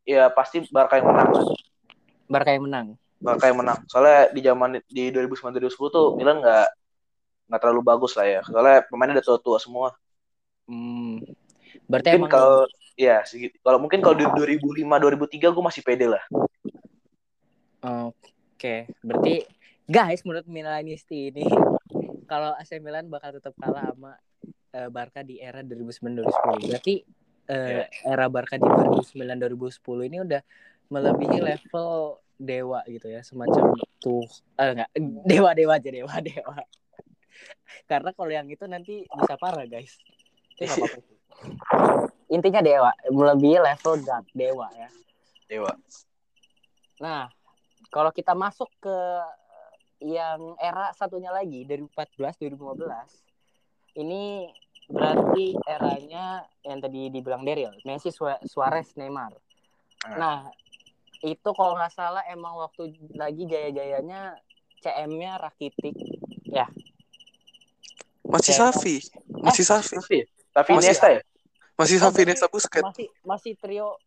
[0.06, 1.30] ya pasti Barca yang menang.
[1.34, 1.46] lah.
[2.30, 2.88] Barca yang menang.
[3.20, 3.80] Barca yang menang.
[3.90, 6.68] Soalnya di zaman di 2009 2010 tuh Milan nggak
[7.52, 8.42] nggak terlalu bagus lah ya.
[8.48, 9.92] Soalnya pemainnya udah tua-tua semua.
[10.70, 11.20] Hmm.
[11.92, 12.64] Berarti Mungkin emang kalau
[12.96, 13.60] ya segitu.
[13.60, 16.24] Kalau mungkin kalau di 2005 2003 gue masih pede lah.
[17.84, 19.44] Oke, berarti
[19.90, 21.44] guys menurut Milanisti ini
[22.32, 24.16] kalau AC Milan bakal tetap kalah sama
[24.72, 26.70] eh, Barca di era 2009-2010.
[26.72, 26.96] Berarti
[27.52, 30.42] eh, era Barca di 2009-2010 ini udah
[30.94, 34.26] melebihi level dewa gitu ya, semacam tuh
[34.58, 34.90] eh, enggak
[35.30, 36.58] dewa dewa aja dewa dewa.
[37.92, 39.98] Karena kalau yang itu nanti bisa parah guys.
[40.56, 41.21] Itu apa-apa.
[42.32, 44.90] Intinya dewa, melebihi level god dewa ya.
[45.52, 45.74] Dewa.
[47.04, 47.28] Nah,
[47.92, 48.98] kalau kita masuk ke
[50.02, 54.50] yang era satunya lagi dari 14 2015 ini
[54.88, 59.36] berarti eranya yang tadi dibilang Daryl, Messi, Sua- Suarez, Neymar.
[60.08, 60.18] Hmm.
[60.18, 60.38] Nah,
[61.22, 64.40] itu kalau nggak salah emang waktu lagi jaya-jayanya
[64.82, 65.94] CM-nya Rakitic.
[68.22, 68.96] masih Kayak- Safi.
[69.44, 69.96] Masih Safi.
[70.52, 71.22] Tapi Masih- Iniesta ya?
[71.80, 72.86] Masih Oh, Safi Nesta Busquets.
[72.86, 73.98] Masih masih trio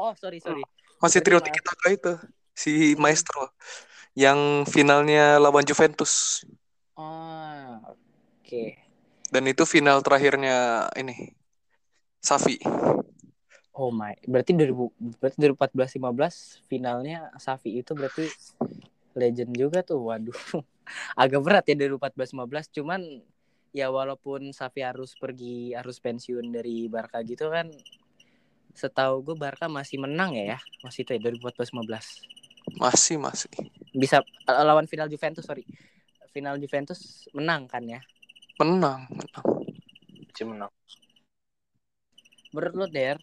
[0.00, 0.64] Oh, sorry sorry.
[0.96, 2.12] Masih trio Tiki Taka itu.
[2.56, 3.52] Si Maestro.
[4.16, 6.42] Yang finalnya lawan Juventus.
[6.96, 8.80] Ah, oke.
[9.28, 11.36] Dan itu final terakhirnya ini.
[12.20, 12.60] Safi.
[13.76, 18.28] Oh my, berarti 2000 berarti 2014 15 finalnya Safi itu berarti
[19.16, 20.00] legend juga tuh.
[20.04, 20.36] Waduh.
[21.22, 23.00] Agak berat ya 2014 15 cuman
[23.70, 27.70] ya walaupun Safi harus pergi harus pensiun dari Barca gitu kan
[28.74, 30.58] setahu gue Barca masih menang ya ya.
[30.80, 32.80] Masih itu ya 2014 15.
[32.80, 33.50] Masih, masih.
[33.92, 35.66] Bisa eh, lawan final Juventus sorry.
[36.30, 38.00] Final Juventus menang kan ya.
[38.62, 39.10] Menang.
[39.10, 39.44] menang.
[40.30, 40.72] Masih menang.
[42.50, 43.18] Menurut lo Der,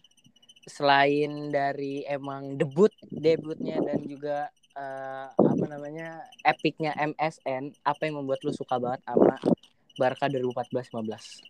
[0.64, 8.44] selain dari emang debut debutnya dan juga eh, apa namanya epicnya MSN, apa yang membuat
[8.44, 9.36] lo suka banget sama
[9.98, 11.42] Barca 2014-15?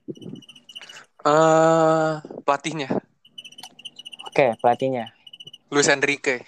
[1.28, 2.88] eh pelatihnya.
[4.26, 5.12] Oke, pelatihnya.
[5.68, 6.40] Luis Enrique.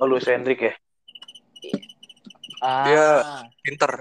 [0.00, 0.72] Oh, Luis Enrique?
[2.64, 3.22] Ah, Dia-
[3.60, 3.92] Pinter.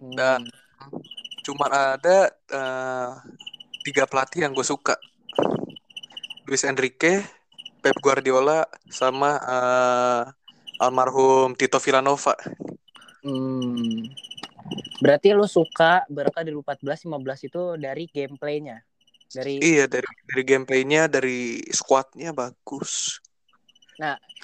[0.00, 0.48] hmm, dan-
[1.44, 3.10] Cuma ada eh,
[3.86, 4.98] tiga pelatih yang gue suka.
[6.46, 7.22] Luis Enrique,
[7.82, 10.22] Pep Guardiola, sama eh,
[10.82, 12.34] almarhum Tito Villanova.
[13.22, 14.10] hmm.
[14.96, 18.80] Berarti lo suka Barca 2014-15 itu dari gameplaynya,
[19.28, 23.20] dari Iya dari dari gameplaynya, dari squadnya bagus.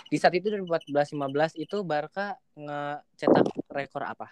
[0.09, 4.29] di saat itu 2014-15 itu Barca ngecetak rekor apa?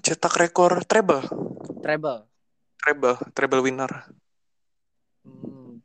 [0.00, 1.22] Cetak rekor treble,
[1.82, 2.26] Treble.
[2.82, 3.90] treble, treble winner.
[5.22, 5.78] Hmm.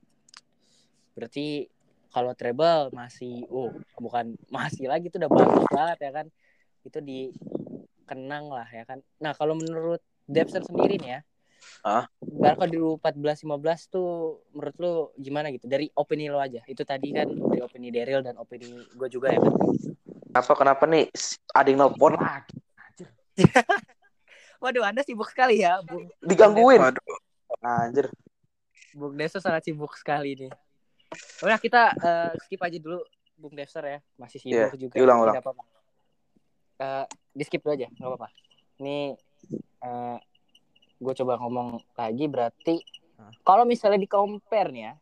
[1.13, 1.67] Berarti
[2.09, 6.27] kalau treble masih oh bukan masih lagi itu udah bagus banget ya kan.
[6.85, 7.01] Itu
[8.05, 9.01] dikenang lah ya kan.
[9.17, 9.97] Nah, kalau menurut
[10.29, 11.21] Depster sendiri nih ya.
[11.81, 12.05] Hah?
[12.21, 15.65] Barca di 14 15 tuh menurut lu gimana gitu?
[15.65, 16.61] Dari opini lo aja.
[16.69, 19.53] Itu tadi kan dari opini Daryl dan opini gue juga ya kan.
[20.29, 21.09] Kenapa kenapa nih
[21.57, 22.53] ada yang nelpon lagi?
[24.63, 26.07] Waduh, Anda sibuk sekali ya, Bung.
[26.21, 26.79] Digangguin.
[26.79, 27.17] Waduh,
[27.65, 28.07] Anjir.
[28.95, 30.51] Bung Dexter sangat sibuk sekali nih.
[31.43, 33.03] Udah kita eh, skip aja dulu
[33.35, 34.95] Bung Dexter ya, masih sibuk Iya, juga.
[34.95, 35.35] diulang, ulang.
[35.35, 35.74] Tidak apa-apa.
[36.75, 38.29] Eh, di skip dulu aja, nggak apa-apa.
[38.83, 39.15] Ini
[39.85, 40.17] eh
[40.95, 42.75] gue coba ngomong lagi berarti
[43.19, 43.31] Hah?
[43.43, 44.93] kalau misalnya di compare nih ya,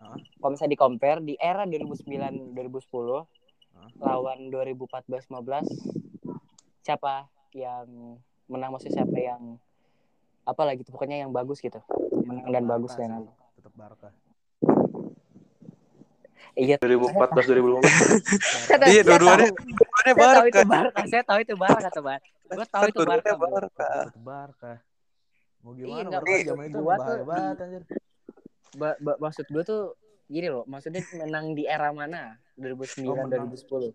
[0.00, 0.18] Hah?
[0.40, 3.24] kalau misalnya di compare di era 2009 2010
[3.76, 3.88] Hah?
[4.00, 9.56] lawan 2014 15 siapa yang menang maksudnya siapa yang
[10.44, 11.80] apa lagi tuh pokoknya yang bagus gitu
[12.24, 13.24] menang dan bagus dan.
[13.56, 14.12] Tetap Barca.
[16.54, 17.82] Iya 2014 2015.
[18.68, 20.64] Saya- Iya, dua-duanya dua-duanya saya tahu itu Barca.
[20.64, 23.48] Barca saya tahu itu Barca tuh Bar gue tahu itu Barca bro.
[23.50, 23.88] Barca.
[24.04, 24.72] Tetap Barca.
[25.60, 26.02] Mau Iya, gimana?
[26.04, 27.82] nggak, Barca maksud zaman itu bahaya banget anjir.
[28.74, 29.82] Ba- ba- maksud gue tuh
[30.26, 33.48] gini loh maksudnya menang di era mana 2009 Oh, menang.
[33.48, 33.92] 2010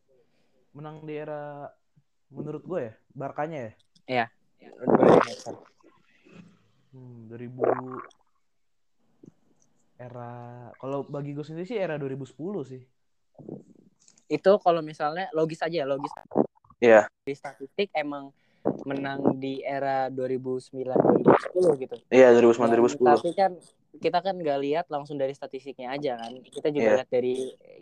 [0.72, 1.68] Menang di era
[2.28, 3.74] menurut gue ya, Barkanya
[4.06, 4.26] ya.
[4.60, 5.56] Diingatkan.
[6.90, 7.62] Hmm, 2000
[10.00, 10.32] era
[10.80, 12.32] kalau bagi gue sendiri sih era 2010
[12.64, 12.82] sih.
[14.30, 16.14] itu kalau misalnya logis aja logis
[16.80, 17.10] Iya.
[17.26, 18.30] di statistik emang
[18.86, 21.96] menang di era 2009 2010 gitu.
[22.14, 23.20] Iya, 2009 Dan 2010.
[23.20, 23.52] Tapi kan
[23.98, 26.32] kita kan nggak lihat langsung dari statistiknya aja kan.
[26.46, 26.96] Kita juga Iya.
[27.02, 27.36] lihat dari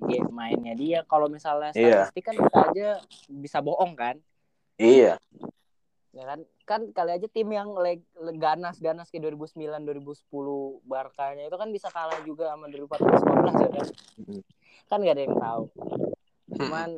[0.07, 0.99] game mainnya dia.
[1.03, 2.07] Kalau misalnya Iya.
[2.09, 2.87] statistik kan kita aja
[3.27, 4.15] bisa bohong kan.
[4.79, 5.19] Iya.
[6.17, 6.39] Ya kan?
[6.65, 11.93] Kan kali aja tim yang leg, le- ganas-ganas ke 2009 2010 Barkanya itu kan bisa
[11.93, 13.87] kalah juga sama 2014 15 ya kan.
[14.25, 14.41] Mm.
[14.89, 15.63] Kan nggak ada yang tahu.
[16.57, 16.89] Cuman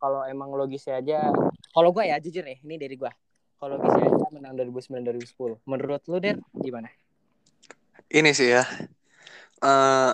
[0.00, 1.28] kalau emang logisnya aja
[1.76, 3.12] kalau gue ya jujur nih, ini dari gue.
[3.60, 5.60] Kalau logisnya aja menang 2009 2010.
[5.68, 6.88] Menurut lu Der gimana?
[8.08, 8.64] Ini sih ya.
[9.64, 10.12] eh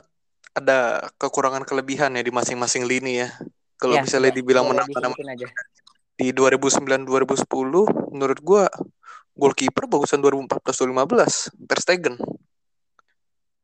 [0.50, 0.78] ada
[1.18, 3.28] kekurangan kelebihan ya di masing-masing lini ya.
[3.78, 5.46] Kalau Ya, misalnya ya, dibilang menang disebutin aja.
[6.20, 7.48] Di 2009 2010
[8.12, 8.68] menurut gua
[9.32, 12.20] goalkeeper bagusan 2014 2015 Ter Stegen.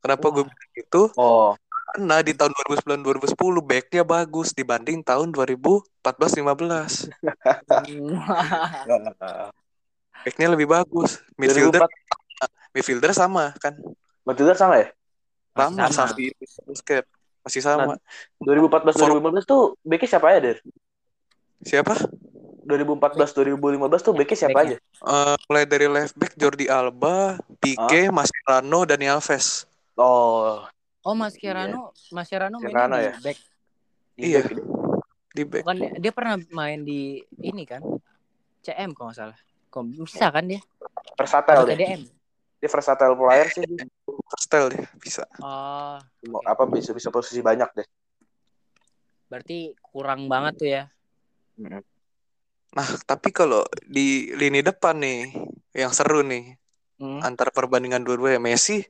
[0.00, 1.12] Kenapa gue bilang gitu?
[1.20, 1.52] Oh,
[1.92, 7.12] Karena di tahun 2009 2010 backnya bagus dibanding tahun 2014 15.
[10.24, 11.20] Backnya lebih bagus.
[11.36, 13.76] Midfielder 2004 midfielder sama kan?
[14.24, 14.88] Midfielder sama ya?
[15.52, 16.08] Sama, sama.
[16.08, 16.32] Safi
[16.64, 17.10] Busquets.
[17.44, 18.00] Masih sama.
[18.40, 20.58] 2014 2015 tuh backnya siapa aja, Der?
[21.66, 21.94] Siapa?
[22.66, 24.76] 2014 2015 tuh backnya siapa Backnya.
[24.76, 24.98] aja?
[25.06, 29.64] Eh, mulai dari left back Jordi Alba, Pique, Mascherano, Dani Alves.
[29.94, 30.66] Oh,
[31.00, 33.14] Oh Mascherano, Mascherano Mascherano ya?
[33.14, 33.38] di back.
[34.12, 34.40] di Iya.
[34.42, 34.58] back.
[35.30, 35.62] Di back.
[35.62, 37.78] Bukan dia, dia pernah main di ini kan?
[38.60, 39.38] CM kalau nggak salah.
[39.70, 40.58] Kok bisa kan dia?
[41.14, 41.76] Versatile deh.
[41.78, 42.02] TDM.
[42.58, 43.62] Dia versatile player sih.
[43.62, 43.86] dia.
[44.36, 45.22] Style dia bisa.
[45.38, 47.86] Oh, Mau Apa bisa bisa posisi banyak deh.
[49.26, 50.84] berarti kurang banget tuh ya.
[51.56, 51.82] Mm-mm.
[52.76, 53.64] Nah, tapi kalau
[53.96, 55.18] di lini depan nih
[55.80, 56.42] yang seru nih
[57.00, 57.20] Hmm.
[57.28, 58.80] antara perbandingan dua-dua ya Messi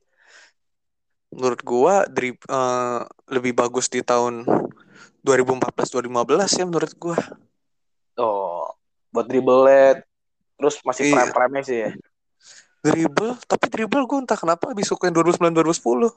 [1.35, 3.01] menurut gua drib, eh,
[3.35, 4.47] lebih bagus di tahun
[5.27, 7.19] 2014 2015 ya menurut gua.
[8.17, 8.65] Oh,
[9.13, 10.01] buat dribble
[10.57, 11.13] terus masih Iya.
[11.13, 11.91] prime prime sih ya.
[12.87, 16.15] Dribble, tapi dribble gua entah kenapa lebih suka yang 2009 2010.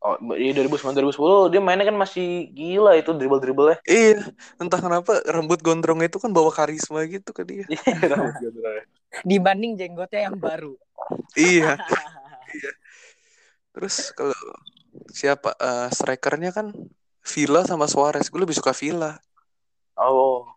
[0.00, 5.20] Oh, di 2009 2010 dia mainnya kan masih gila itu dribble dribble Iya, entah kenapa
[5.28, 7.66] rambut gondrongnya itu kan bawa karisma gitu ke dia.
[9.28, 10.72] Dibanding jenggotnya yang baru.
[11.36, 11.76] iya.
[13.76, 14.36] Terus kalau
[15.12, 16.72] siapa eh, strikernya kan
[17.20, 19.20] Villa sama Suarez, gue lebih suka Villa.
[20.00, 20.48] oh.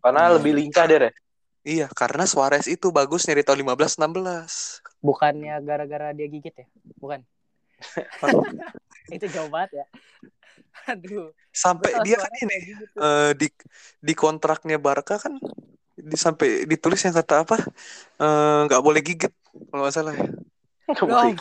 [0.00, 1.12] Karena lebih lincah dia deh.
[1.64, 4.84] Iya, karena Suarez itu bagusnya di tahun 15 16.
[5.00, 6.66] Bukannya gara-gara dia gigit ya?
[7.00, 7.24] Bukan.
[9.16, 9.86] itu jauh banget ya.
[10.92, 11.32] Aduh.
[11.48, 12.98] Sampai dia kan ini gitu.
[13.00, 13.48] eh, di
[14.04, 15.40] di kontraknya Barca kan
[15.96, 17.56] di sampai ditulis yang kata apa?
[18.20, 19.32] Eh, nggak boleh gigit
[19.72, 20.28] kalau nggak salah ya.
[21.00, 21.32] Loh.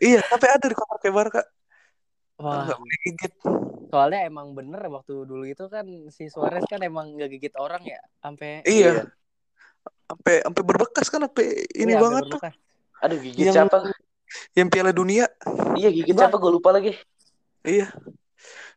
[0.00, 1.42] Iya, sampai ada di kontraknya Barca.
[2.40, 3.32] Wah, Nggak boleh gigit.
[3.90, 5.82] Soalnya emang bener waktu dulu itu kan
[6.14, 9.10] si Suarez kan emang gak gigit orang ya, sampai Iya.
[10.06, 12.40] Sampai sampai berbekas kan sampai ini Iya, banget tuh.
[13.02, 13.76] Aduh gigit Yang- siapa?
[14.54, 15.26] Yang Piala Dunia.
[15.74, 16.94] Iya gigit siapa gue lupa lagi.
[17.66, 17.90] Iya.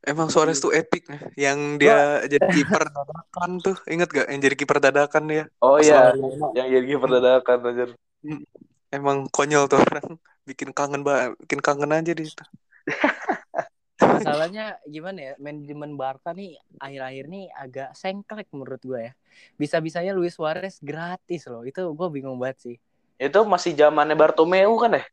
[0.04, 1.20] Emang Suarez tuh epic ya.
[1.50, 1.98] Yang dia
[2.28, 3.78] jadi kiper dadakan tuh.
[3.88, 5.44] Ingat gak yang jadi kiper dadakan dia?
[5.64, 6.12] Oh iya,
[6.58, 7.90] yang jadi kiper dadakan anjir.
[8.92, 10.20] Emang konyol tuh orang.
[10.44, 12.44] Bikin kangen banget, bikin kangen aja di situ.
[14.24, 19.14] Masalahnya gimana ya, manajemen Barca nih akhir-akhir nih agak sengklek menurut gue ya.
[19.60, 22.76] Bisa-bisanya Luis Suarez gratis loh, itu gue bingung banget sih.
[23.20, 25.04] Itu masih zamannya Bartomeu kan ya?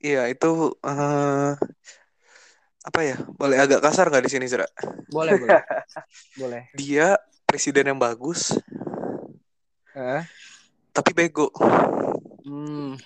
[0.00, 1.52] Iya, itu eh
[2.82, 3.16] apa ya?
[3.36, 4.66] Boleh agak kasar nggak di sini, Zra?
[5.12, 5.60] Boleh, boleh.
[6.40, 6.62] boleh.
[6.72, 8.56] Dia presiden yang bagus,
[9.92, 10.24] Eh?
[10.96, 11.52] tapi bego.
[12.42, 12.96] Hmm.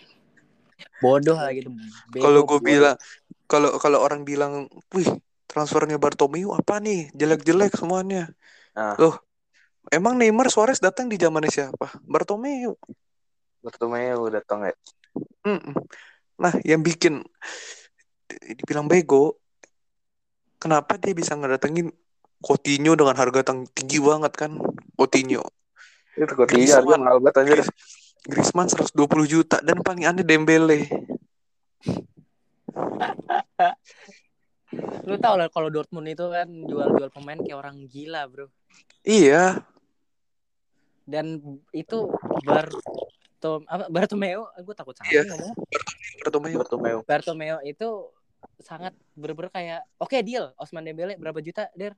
[1.03, 1.69] Bodoh lah gitu.
[2.17, 2.97] Kalau gue bilang,
[3.47, 5.09] kalau kalau orang bilang, wih
[5.47, 7.11] transfernya Bartomeu apa nih?
[7.15, 8.31] Jelek-jelek semuanya.
[8.77, 8.99] Ah.
[8.99, 9.17] Loh,
[9.89, 11.97] emang Neymar Suarez datang di zamannya siapa?
[12.05, 12.77] Bartomeu.
[13.63, 14.75] Bartomeu datang ya.
[15.47, 15.75] Mm-mm.
[16.37, 17.25] Nah, yang bikin
[18.61, 19.41] dibilang bego.
[20.61, 21.93] Kenapa dia bisa ngedatengin
[22.41, 24.61] Coutinho dengan harga tang- tinggi banget kan?
[24.97, 25.45] Coutinho.
[26.17, 27.59] Itu mahal banget anjir.
[28.27, 28.97] Griezmann 120
[29.31, 30.91] juta dan paling aneh Dembele.
[35.07, 38.51] Lu tau lah kalau Dortmund itu kan jual-jual pemain kayak orang gila, Bro.
[39.03, 39.63] Iya,
[41.07, 41.39] Dan
[41.71, 42.11] itu
[42.43, 45.23] Bartom apa Bartomeu, gue takut salah Iya.
[45.23, 45.57] nih ngomongnya.
[46.19, 46.57] Bartomeu.
[46.59, 46.99] Bartomeu.
[47.07, 47.89] Bartomeu itu
[48.59, 51.95] sangat bener-bener kayak oke deal Osman Dembele berapa juta der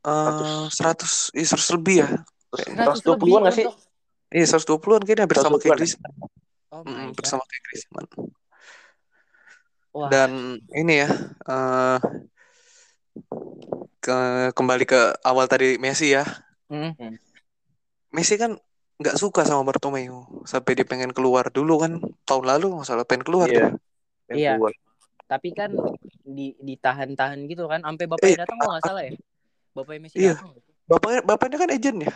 [0.00, 2.08] Eh, 100, iya 100 lebih ya.
[2.54, 3.66] 100 120-an nggak sih?
[4.30, 5.62] Iya 120-an kayaknya hampir sama 120-an.
[5.66, 6.12] kayak Griezmann.
[6.70, 7.16] oh Mm, my God.
[7.18, 8.06] bersama kayak Griezmann.
[9.96, 10.12] Wah.
[10.12, 11.08] Dan ini ya,
[11.48, 11.98] eh
[14.04, 14.16] ke,
[14.52, 16.28] kembali ke awal tadi Messi ya.
[16.68, 17.16] Mm.
[18.12, 18.60] Messi kan
[18.96, 23.24] nggak suka sama Bartomeu sampai dia pengen keluar dulu kan tahun lalu nggak salah pengen
[23.24, 23.56] keluar Iya.
[23.56, 23.68] dia.
[24.28, 24.52] Yang Iya.
[24.56, 24.72] keluar.
[25.26, 25.74] tapi kan
[26.22, 28.42] di ditahan-tahan gitu kan sampai bapaknya Iya.
[28.46, 29.12] datang nggak salah ya
[29.74, 30.34] bapaknya Messi Iya.
[30.38, 30.50] datang
[30.86, 32.12] Bapaknya bapaknya kan agent ya.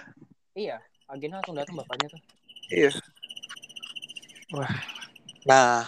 [0.54, 0.76] iya
[1.10, 2.20] agennya langsung datang bapaknya tuh
[2.70, 2.90] Iya.
[4.54, 4.70] Wah.
[5.42, 5.82] Nah,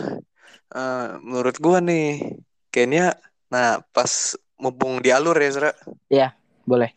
[0.73, 2.37] eh, menurut gua nih,
[2.73, 3.17] kayaknya,
[3.53, 5.73] nah pas mumpung di alur ya, Zra,
[6.65, 6.91] boleh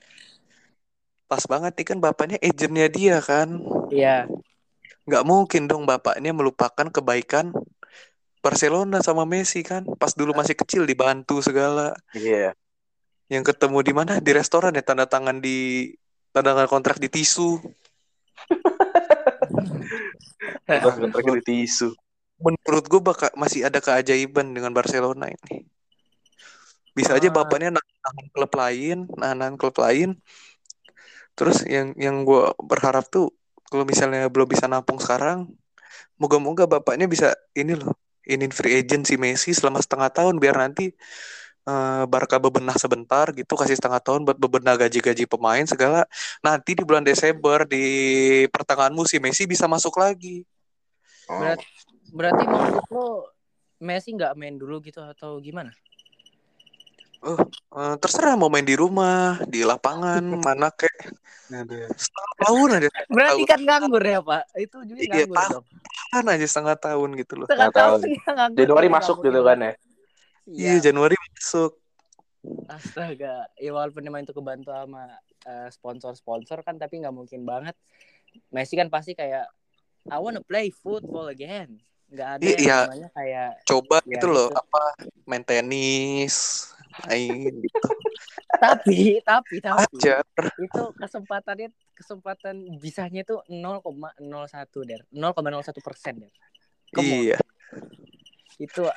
[1.26, 3.60] pas banget nih kan bapaknya agentnya dia kan.
[3.90, 4.30] iya
[5.06, 7.54] Nggak mungkin dong bapaknya melupakan kebaikan
[8.42, 9.86] Barcelona sama Messi kan.
[9.98, 11.94] Pas dulu masih kecil dibantu segala.
[12.14, 12.54] Iya.
[13.30, 14.22] Yang ketemu di mana?
[14.22, 15.90] Di restoran ya, tanda tangan di
[16.30, 17.58] tanda tangan kontrak di tisu.
[20.86, 21.90] Kontraknya di tisu.
[22.46, 25.66] Menurut gua bakal masih ada keajaiban dengan Barcelona ini.
[26.96, 27.36] Bisa aja Ah.
[27.42, 30.16] bapaknya nahan klub lain, nahan klub lain.
[31.36, 33.36] Terus yang yang gue berharap tuh
[33.68, 35.52] kalau misalnya belum bisa nampung sekarang,
[36.16, 37.92] moga-moga bapaknya bisa ini loh,
[38.24, 40.96] ini free agent si Messi selama setengah tahun biar nanti
[41.68, 46.08] eh, Barca bebenah sebentar gitu kasih setengah tahun buat bebenah gaji-gaji pemain segala.
[46.40, 47.84] Nanti di bulan Desember di
[48.48, 50.48] pertengahan musim Messi bisa masuk lagi.
[51.28, 51.42] Oh.
[51.42, 51.68] Berat-
[52.16, 53.30] berarti maksud lo
[53.76, 55.76] Messi nggak main dulu gitu atau gimana
[57.76, 60.94] Eh, terserah mau main di rumah, di lapangan, mana kek.
[61.50, 65.52] Setengah tahun aja, berarti kan nganggur ya pak itu juga Iya, nganggur tahu.
[65.60, 65.66] dong
[66.16, 67.48] kan aja setengah tahun gitu loh.
[67.50, 67.82] setengah tahu.
[67.82, 69.66] tahun dia nganggur Januari masuk gitu di- kan ya.
[69.66, 69.74] Iya,
[70.48, 71.72] iya Januari masuk.
[72.66, 77.74] Astaga, ya walaupun emang itu kebantu sama eh, sponsor-sponsor kan, tapi nggak mungkin banget.
[78.54, 79.50] Messi kan pasti kayak,
[80.10, 81.82] I wanna play football again.
[82.12, 84.62] Nggak ada Iya, yang namanya kayak, Coba Ya, gitu loh, gitu.
[84.62, 84.84] apa
[85.26, 86.36] main tenis,
[87.10, 87.88] main gitu.
[88.64, 90.24] tapi, tapi, tapi, Ajar.
[90.62, 96.34] itu kesempatannya, kesempatan bisanya itu 0,01 der, 0,01 persen der.
[96.96, 97.38] Iya.
[98.62, 98.88] Itu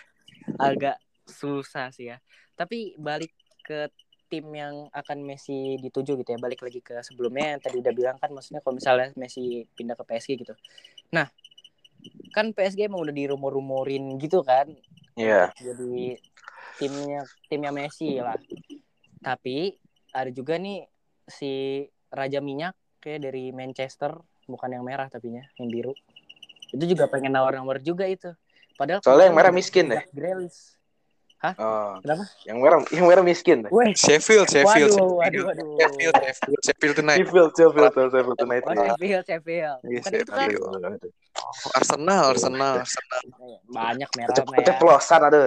[0.61, 2.21] agak susah sih ya.
[2.55, 3.33] Tapi balik
[3.67, 3.91] ke
[4.29, 6.39] tim yang akan Messi dituju gitu ya.
[6.39, 10.05] Balik lagi ke sebelumnya yang tadi udah bilang kan maksudnya kalau misalnya Messi pindah ke
[10.05, 10.55] PSG gitu.
[11.17, 11.27] Nah,
[12.33, 14.71] kan PSG emang udah dirumor-rumorin gitu kan.
[15.19, 15.51] Iya.
[15.59, 16.19] Jadi
[16.79, 18.39] timnya timnya Messi lah.
[19.19, 19.75] Tapi
[20.15, 20.87] ada juga nih
[21.27, 25.95] si Raja Minyak kayak dari Manchester, bukan yang merah tapinya, yang biru.
[26.73, 28.33] Itu juga pengen nawar-nawar juga itu.
[28.79, 30.03] Padahal Soalnya yang merah miskin deh.
[30.03, 30.15] Jack
[31.39, 31.59] Grealish.
[31.63, 31.95] Oh.
[32.03, 32.25] Kenapa?
[32.43, 33.59] Yang merah, yang merah miskin.
[33.71, 35.79] Weh, Sheffield, Sheffield, waduh, waduh, Sheffield, waduh.
[35.79, 37.19] Sheffield, Sheffield, Sheffield tonight.
[37.23, 38.63] Sheffield, Sheffield, Sheffield tonight.
[38.67, 39.79] Oh, Sheffield, Sheffield.
[39.87, 40.99] Iya, Bukan itu kan Aduh.
[41.79, 43.23] Arsenal, Arsenal, Arsenal.
[43.71, 44.59] banyak merah merah.
[44.59, 45.39] Keceplosan ada.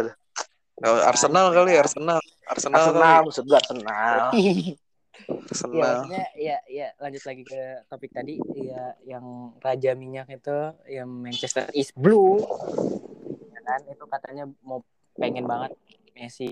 [0.82, 4.18] Oh, Arsenal kali, Arsenal, Arsenal, Arsenal, maksud gua Arsenal.
[4.32, 5.78] Arsenal.
[6.02, 11.68] maksudnya ya ya lanjut lagi ke topik tadi ya yang Raja Minyak itu yang Manchester
[11.78, 12.42] is blue.
[13.54, 14.82] Ya kan itu katanya mau
[15.16, 15.76] pengen banget
[16.16, 16.52] Messi.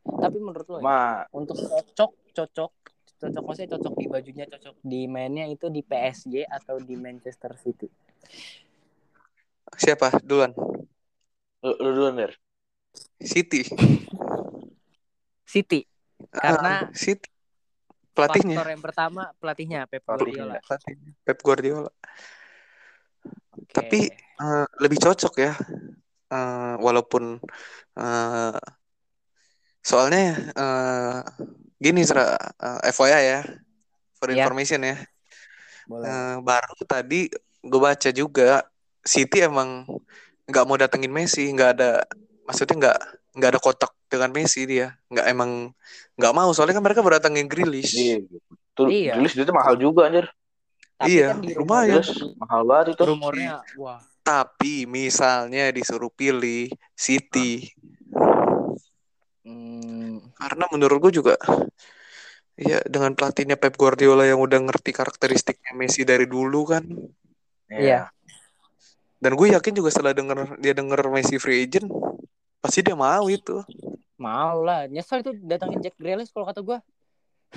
[0.00, 1.00] Tapi menurut lo ya, Ma,
[1.34, 2.72] untuk cocok cocok
[3.20, 7.88] cocok maksudnya cocok di bajunya cocok di mainnya itu di PSG atau di Manchester City.
[9.76, 10.56] Siapa duluan?
[11.60, 12.32] lu, lu duluan, Der.
[13.20, 13.68] City.
[15.44, 15.84] City
[16.32, 17.28] Karena Ah, City.
[18.10, 18.56] Pelatihnya.
[18.58, 20.02] faktor yang pertama pelatihnya Pep.
[20.02, 20.58] Guardiola.
[20.60, 21.10] Pelatihnya.
[21.22, 21.92] Pep Guardiola.
[23.54, 23.74] Oke.
[23.76, 25.52] Tapi eh, lebih cocok ya.
[26.30, 27.42] Eh, walaupun
[27.98, 28.58] eh,
[29.82, 30.24] soalnya
[30.54, 31.18] eh,
[31.80, 33.40] gini Zra, eh, FYI ya,
[34.14, 34.44] for Iya.
[34.44, 34.96] information ya.
[35.90, 36.06] boleh.
[36.06, 37.26] Eh, baru tadi
[37.60, 38.62] gue baca juga
[39.02, 39.88] City emang
[40.46, 41.90] nggak mau datengin Messi, nggak ada
[42.46, 42.98] maksudnya nggak
[43.30, 45.72] nggak ada kotak dengan Messi dia, nggak emang
[46.14, 47.90] nggak mau soalnya kan mereka berdatengin Grealish.
[47.96, 48.22] Iya.
[48.76, 49.18] Tuh, Iya.
[49.18, 50.30] Grealish duitnya mahal juga anjir.
[51.00, 51.98] Tapi iya, kan lumayan.
[52.04, 53.02] Grealish mahal banget itu.
[53.08, 53.98] rumornya wah
[54.30, 57.66] Tapi misalnya disuruh pilih City,
[59.42, 61.34] Hmm, Karena menurut gue juga
[62.54, 66.84] ya dengan pelatihnya Pep Guardiola yang udah ngerti karakteristiknya Messi dari dulu kan.
[67.66, 68.12] Iya.
[69.18, 71.90] Dan gue yakin juga setelah denger dia denger Messi free agent
[72.62, 73.64] pasti dia mau itu.
[74.20, 74.84] mau lah.
[74.86, 76.78] Nyesel itu datangin Jack Grealish kalau kata gua.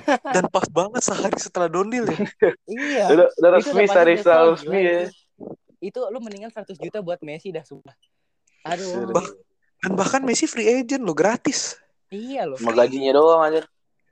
[0.07, 2.17] Dan pas banget sehari setelah Donil ya.
[2.65, 3.05] Iya.
[3.13, 4.01] Udah, resmi, gila
[4.55, 5.01] resmi ya.
[5.83, 5.99] Itu.
[5.99, 7.91] Itu lu mendingan 100 juta buat Messi dah sumpah.
[8.63, 9.11] Aduh.
[9.11, 9.35] Bah-
[9.77, 11.75] Dan bahkan Messi free agent loh gratis.
[12.07, 12.55] Iya loh.
[12.55, 13.67] Cuma gajinya doang anjir.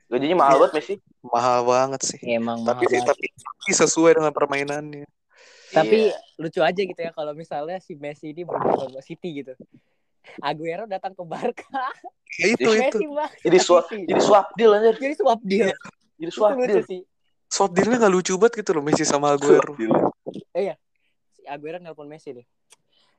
[0.06, 0.94] Gajinya mahal banget Messi.
[1.22, 2.18] Mahal banget sih.
[2.22, 5.08] Emang Tapi mahal tapi, tapi sesuai dengan permainannya.
[5.72, 6.16] Tapi Iya.
[6.36, 9.56] lucu aja gitu ya kalau misalnya si Messi ini bermain buat City gitu.
[10.38, 11.88] Aguero datang ke Barca,
[12.36, 12.98] Ya itu itu.
[13.00, 13.30] Messi bang.
[13.40, 14.94] jadi swap jadi swap deal anjir.
[14.94, 15.68] Jadi swap deal.
[15.72, 16.84] Jadi Itu swap lucu deal.
[16.84, 17.00] sih.
[17.48, 19.72] Swap dealnya nggak lucu banget gitu loh Messi sama Aguero.
[19.72, 19.88] Si
[21.48, 22.46] Aguero nelpon Messi deh.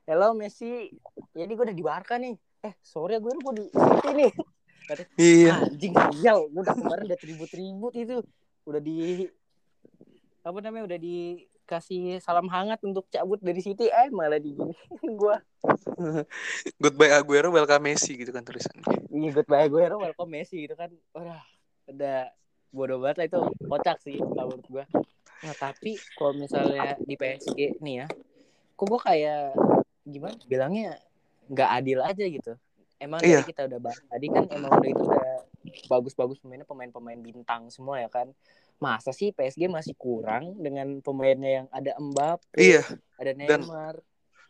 [0.04, 0.92] Hello Messi,
[1.32, 2.36] jadi gue udah di Barca nih.
[2.64, 4.32] Eh sorry Aguero gue di City nih.
[5.16, 5.64] Iya.
[5.64, 8.16] Anjing sial, gue udah kemarin udah tribut-tribut itu.
[8.68, 9.28] Udah di
[10.44, 14.52] apa namanya udah dikasih salam hangat untuk cabut dari City eh malah di
[15.00, 15.36] gue
[16.84, 18.84] Goodbye Aguero, welcome Messi gitu kan tulisannya.
[19.08, 20.92] Iya goodbye Aguero welcome Messi gitu kan.
[21.16, 21.40] Udah
[21.88, 22.28] udah
[22.74, 24.84] bodoh banget lah itu kocak sih menurut gue.
[25.44, 28.06] Nah tapi kalau misalnya di PSG nih ya,
[28.74, 29.52] kok gue kayak
[30.02, 30.96] gimana bilangnya
[31.52, 32.52] nggak adil aja gitu.
[32.96, 33.44] Emang Iya.
[33.44, 35.30] dari kita udah bahas tadi kan emang udah itu udah
[35.92, 38.32] bagus-bagus pemainnya pemain-pemain bintang semua ya kan.
[38.80, 42.82] Masa sih PSG masih kurang dengan pemainnya yang ada Mbappe, Iya.
[43.20, 44.00] ada Dan- Neymar.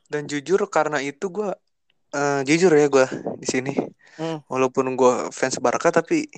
[0.07, 1.51] Dan jujur karena itu gue
[2.15, 3.07] eh, jujur ya gue
[3.43, 3.75] di sini.
[4.15, 4.39] Hmm.
[4.47, 6.31] Walaupun gue fans Barca tapi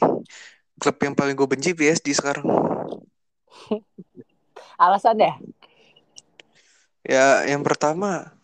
[0.80, 2.48] klub yang paling gue benci PSG sekarang.
[4.76, 5.32] Alasannya?
[7.06, 8.34] Ya yang pertama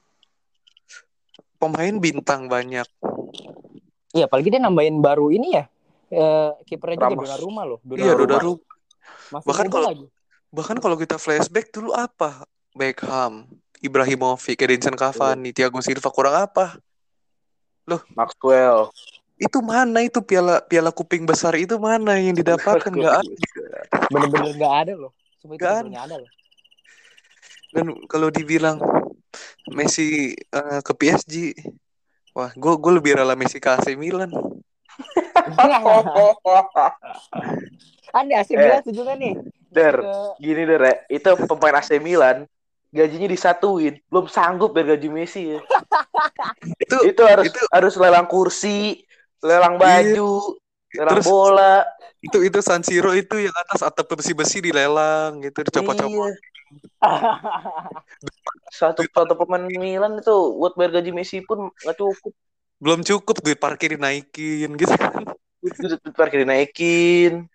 [1.58, 2.86] pemain bintang banyak.
[4.12, 5.64] Iya, apalagi dia nambahin baru ini ya.
[6.12, 7.24] Eh, kipernya juga Ramos.
[7.24, 7.78] Donnarumma loh.
[7.88, 8.26] Iya, Donnarumma.
[8.28, 8.64] Donnarumma.
[9.32, 10.06] Masih Bahkan kalau- lagi.
[10.52, 12.44] Bahkan kalau kita flashback dulu apa?
[12.76, 13.48] Beckham,
[13.80, 16.76] Ibrahimovic, Edinson Cavani, Thiago Silva kurang apa?
[18.12, 18.92] Maxwell.
[19.40, 23.32] Itu mana itu piala piala kuping besar itu mana yang didapatkan nggak ada.
[24.12, 25.12] Bener-bener gak ada loh.
[25.42, 26.30] Cuma itu ada loh.
[27.74, 28.78] Dan kalau dibilang
[29.66, 31.50] Messi eh, ke PSG,
[32.30, 34.30] wah gue gue lebih rela Messi ke AC Milan.
[38.12, 38.58] Ada AC Eh.
[38.60, 39.34] Milan setuju kan nih?
[39.72, 40.94] Der, Ke- gini der, ya.
[41.08, 42.44] itu pemain AC Milan
[42.92, 45.60] gajinya disatuin, belum sanggup biar gaji Messi ya.
[46.84, 49.00] Itu Itu harus itu- harus lelang kursi,
[49.40, 50.61] lelang baju, lelang
[50.92, 51.82] Terus- bola.
[52.22, 56.30] itu itu San Siro itu yang atas atap besi-besi dilelang gitu dicopot-copot.
[56.30, 56.52] Iya.
[58.72, 62.32] Satu satu pemain Milan itu buat bayar gaji Messi pun nggak cukup.
[62.80, 65.36] Belum cukup duit parkir dinaikin gitu kan.
[65.60, 67.46] Duit duit parkir dinaikin.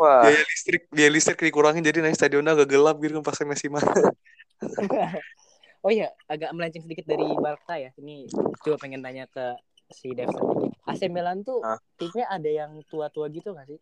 [0.00, 3.68] Wah, Biaya listrik biaya listrik dikurangin jadi naik stadionnya agak gelap gitu kan pas Messi
[3.68, 3.84] main.
[5.84, 7.92] oh iya, agak melenceng sedikit dari Barca ya.
[8.00, 8.32] Ini
[8.64, 10.70] coba pengen tanya ke si Devson.
[10.86, 11.78] AC Milan tuh Ah.
[11.98, 13.78] timnya ada yang tua-tua gitu gak sih?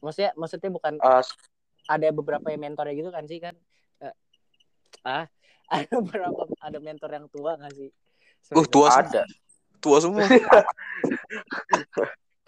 [0.00, 1.24] Maksudnya maksudnya bukan ah,
[1.88, 3.54] ada beberapa yang mentornya gitu kan sih kan?
[4.02, 4.14] Eh,
[5.04, 5.24] ah,
[5.74, 7.88] ada beberapa ada mentor yang tua gak sih?
[8.52, 9.22] Uh, tua ada.
[9.78, 10.24] Tua semua.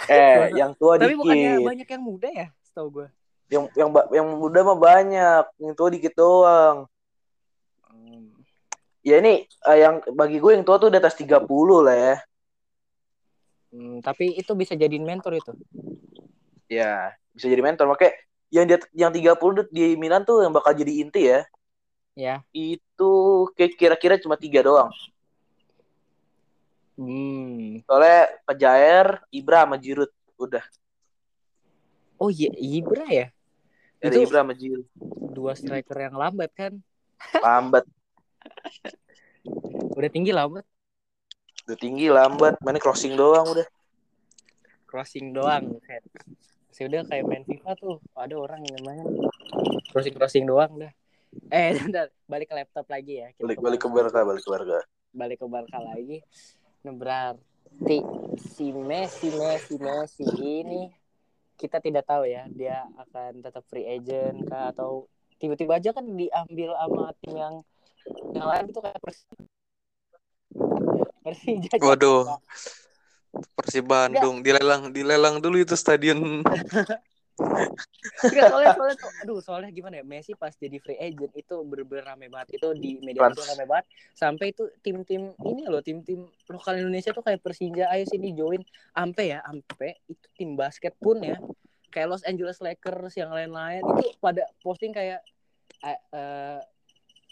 [0.09, 1.69] Eh, yang tua Tapi bukannya dikit.
[1.69, 3.07] banyak yang muda ya, setahu gue.
[3.53, 6.89] Yang yang yang muda mah banyak, yang tua dikit doang.
[9.05, 11.45] Ya ini eh, yang bagi gue yang tua tuh di atas 30
[11.85, 12.17] lah ya.
[13.71, 15.53] Hmm, tapi itu bisa jadiin mentor itu.
[16.67, 17.87] Ya, bisa jadi mentor.
[17.87, 18.15] Makanya
[18.51, 21.47] yang dia yang 30 di Milan tuh yang bakal jadi inti ya.
[22.19, 22.35] Ya.
[22.51, 24.91] Itu kayak kira-kira cuma tiga doang.
[26.99, 27.81] Hmm.
[27.87, 30.13] Soalnya Pejair, Ibra sama Giroud.
[30.37, 30.65] Udah.
[32.21, 33.27] Oh iya, Ibra ya.
[34.03, 34.89] Ada Itu- Ibra sama Giroud.
[35.31, 36.73] Dua striker yang lambat kan.
[37.41, 37.87] Lambat.
[39.97, 40.67] Udah tinggi lambat.
[41.67, 42.57] Udah tinggi, lambat.
[42.61, 43.67] Mainnya crossing doang udah.
[44.87, 45.71] Crossing doang.
[45.71, 46.03] Buset.
[46.71, 47.97] Masih udah kayak main FIFA tuh.
[48.17, 49.05] Ada orang yang namanya
[49.91, 50.93] crossing-crossing doang dah.
[51.53, 52.09] Eh, bentar.
[52.25, 53.29] balik ke laptop lagi ya.
[53.35, 54.79] Kita Balik balik ke Barca, balik ke Barca.
[55.11, 56.19] balik ke Barca lagi.
[56.81, 57.99] Nah, berarti
[58.39, 60.89] si Messi, Messi, Messi ini
[61.55, 65.05] kita tidak tahu ya dia akan tetap free agent kah atau
[65.37, 67.55] tiba-tiba aja kan diambil sama tim yang
[68.33, 68.97] yang lain itu kayak.
[71.21, 71.77] Persija.
[71.81, 72.41] Waduh.
[73.55, 74.43] Persib Bandung.
[74.43, 76.19] Dilelang dilelang dulu itu stadion.
[78.21, 82.05] Enggak, soalnya, soalnya tuh, aduh soalnya gimana ya Messi pas jadi free agent itu bener-bener
[82.05, 82.61] rame banget.
[82.61, 83.87] Itu di media sosial rame banget.
[84.13, 88.61] Sampai itu tim-tim ini loh tim-tim lokal Indonesia tuh kayak Persija ayo sini join.
[88.93, 91.41] Ampe ya ampe itu tim basket pun ya.
[91.89, 93.81] Kayak Los Angeles Lakers yang lain-lain.
[93.81, 95.25] Itu pada posting kayak
[95.81, 96.61] eh,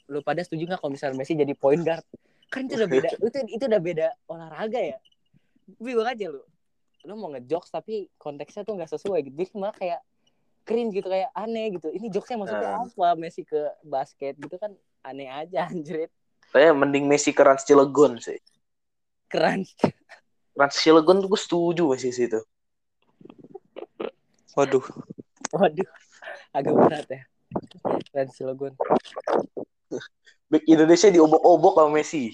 [0.09, 2.05] lu pada setuju nggak kalau misalnya Messi jadi point guard
[2.49, 4.99] kan itu udah beda itu itu udah beda olahraga ya.
[5.77, 6.41] Bingung aja lu
[7.07, 9.35] lu mau ngejokes tapi konteksnya tuh nggak sesuai gitu.
[9.37, 10.01] Jadi malah kayak
[10.65, 11.89] cringe gitu kayak aneh gitu.
[11.89, 12.89] Ini jokesnya maksudnya Hmm.
[12.93, 13.17] apa?
[13.17, 14.73] Messi ke basket gitu kan
[15.05, 16.11] aneh aja anjrit.
[16.49, 18.41] Saya mending Messi ke Rans Cilegon sih.
[19.29, 19.65] keren
[20.57, 20.75] Rans.
[20.81, 22.41] Cilegon tuh gue setuju Messi situ.
[24.57, 24.83] Waduh.
[25.53, 25.89] waduh
[26.57, 27.23] agak berat ya.
[28.11, 28.73] Keren Cilegon
[30.49, 32.33] Back Indonesia diobok-obok sama Messi.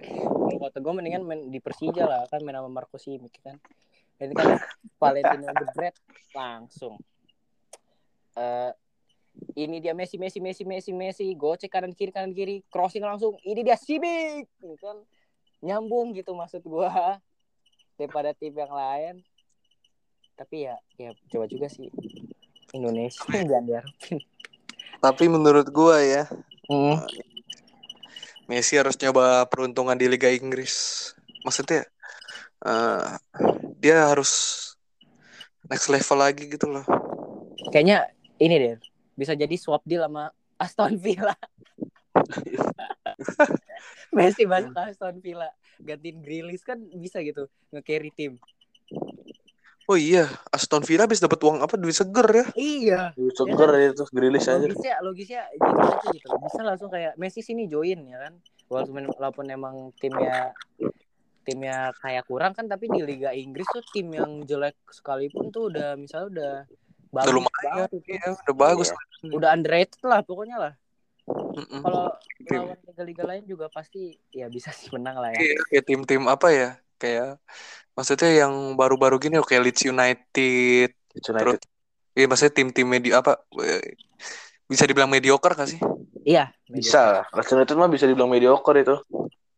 [0.00, 3.60] Kalau kata gue mendingan main di Persija lah kan main sama Marco Simic kan.
[4.16, 4.56] Ini kan
[4.96, 5.92] Valentino jebret
[6.32, 6.96] langsung.
[8.32, 8.72] Eh
[9.60, 11.28] ini dia Messi Messi Messi Messi Messi.
[11.36, 12.64] Gocek kanan kiri kanan kiri.
[12.72, 13.36] Crossing langsung.
[13.44, 14.48] Ini dia Simic!
[14.80, 15.04] Kan
[15.60, 17.20] nyambung gitu maksud gua
[18.00, 19.20] daripada tim yang lain.
[20.32, 21.92] Tapi ya ya coba juga sih.
[22.72, 24.16] Indonesia jangan diharapin
[25.02, 26.24] Tapi menurut gua ya,
[26.70, 27.02] Hmm.
[28.46, 31.10] Messi harus nyoba peruntungan di Liga Inggris.
[31.42, 31.84] Maksudnya
[32.62, 33.04] eh,
[33.76, 34.30] dia harus
[35.66, 36.86] next level lagi gitu loh.
[37.72, 38.74] kayaknya ini deh
[39.14, 40.28] bisa jadi swap deal sama
[40.58, 41.32] Aston Villa
[44.16, 45.48] Messi ke Aston Villa
[45.80, 48.36] gantiin Grealish kan bisa gitu nge-carry tim
[49.92, 51.76] Oh iya, Aston Villa habis dapat uang apa?
[51.76, 52.46] Duit seger ya.
[52.56, 54.56] iya Seger ya itu Grilis aja.
[54.56, 58.40] logisnya logisnya gitu aja gitu bisa langsung kayak Messi sini join ya kan
[58.72, 60.56] walaupun walaupun emang timnya
[61.44, 65.92] timnya kayak kurang kan tapi di Liga Inggris tuh tim yang jelek sekalipun tuh udah
[66.00, 66.52] misalnya udah
[67.12, 67.60] bagus Udah lumayan.
[67.68, 68.08] banget itu.
[68.16, 68.88] Iya, udah bagus.
[69.28, 70.72] udah underrated lah pokoknya lah
[71.84, 72.08] kalau
[72.48, 76.80] lawan liga-liga lain juga pasti ya bisa sih menang lah ya Iya, tim-tim apa ya?
[77.02, 77.42] Kayak
[77.98, 80.90] maksudnya yang baru-baru gini kayak Leeds United.
[81.18, 81.58] United.
[82.14, 83.42] Iya, maksudnya tim-tim media apa?
[83.58, 83.98] eh,
[84.70, 85.80] Bisa dibilang mediocre gak sih?
[86.22, 87.26] iya Bisa.
[87.34, 88.94] Leeds United mah bisa dibilang mediocre itu.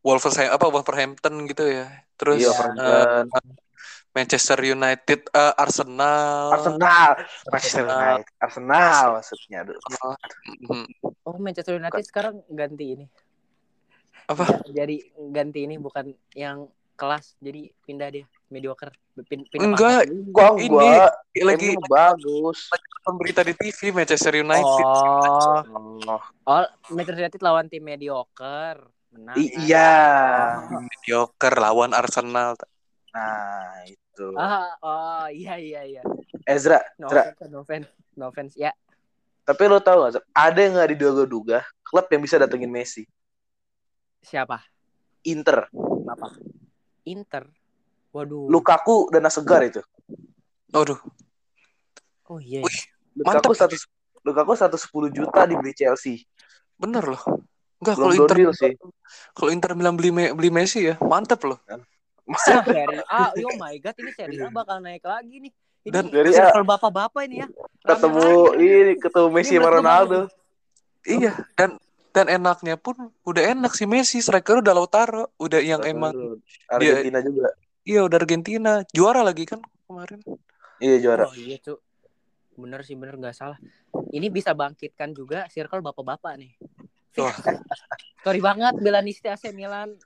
[0.00, 1.86] Wolverhampton apa Wolverhampton gitu ya.
[2.16, 3.22] Terus Iya, eh,
[4.14, 6.54] Manchester United, eh, Arsenal.
[6.54, 7.10] Arsenal.
[7.50, 8.26] Manchester United.
[8.40, 9.58] Arsenal maksudnya.
[9.66, 9.78] Aduh.
[11.26, 13.06] Oh Manchester United sekarang ganti ini
[14.24, 14.44] Apa?
[14.44, 14.96] Ja- jadi
[15.30, 18.94] ganti ini bukan yang kelas jadi pindah dia mediocre
[19.26, 20.02] Pin- pindah Enggak.
[20.30, 22.66] Gua Ini, gua lagi lagi bagus.
[23.14, 24.86] berita di TV Manchester United.
[24.86, 25.62] oh
[26.04, 29.94] Oh, oh Manchester United lawan tim mediocre menang i- iya.
[30.68, 32.58] Mediocre lawan Arsenal.
[33.14, 34.26] Nah, itu.
[34.34, 36.02] ah oh iya iya iya
[36.44, 37.22] Ezra, no Ezra.
[37.30, 38.70] offense no offense no offense ya
[39.44, 43.06] Tapi lo tau gak, ada yang gak diduga-duga klub yang bisa datengin Messi?
[44.18, 44.62] siapa
[45.22, 45.66] Inter.
[46.04, 46.28] apa
[47.04, 47.44] Inter
[48.14, 49.82] waduh Lukaku dana segar itu.
[50.74, 50.98] Aduh,
[52.30, 52.78] oh iya Wih,
[53.14, 53.70] Lukaku Mantap.
[53.70, 53.76] satu
[54.24, 56.26] Lukaku 110 juta dibeli Chelsea.
[56.74, 57.22] bener loh.
[57.78, 58.72] Enggak kalau Inter deal sih.
[59.36, 61.60] kalau Inter bilang beli beli Messi ya, mantep loh.
[62.24, 65.52] Wah, Serie A, oh my god ini Serie A bakal naik lagi nih.
[65.84, 66.36] Ini Dan Serie A.
[66.48, 67.48] circle bapak-bapak ini ya.
[67.84, 70.20] Ketemu ini ketemu Messi sama Ronaldo.
[71.04, 71.76] Iya, dan
[72.14, 76.38] dan enaknya pun udah enak si Messi, striker udah Lautaro, udah yang emang
[76.70, 77.50] Argentina juga.
[77.82, 79.58] iya udah Argentina, juara lagi kan
[79.90, 80.22] kemarin.
[80.78, 81.26] Iya juara.
[81.26, 81.82] Oh iya tuh.
[82.54, 83.58] Bener sih bener nggak salah.
[84.14, 86.54] Ini bisa bangkitkan juga circle bapak-bapak nih.
[87.18, 87.34] Wah.
[88.24, 89.98] Sorry banget Belanisti AC Milan.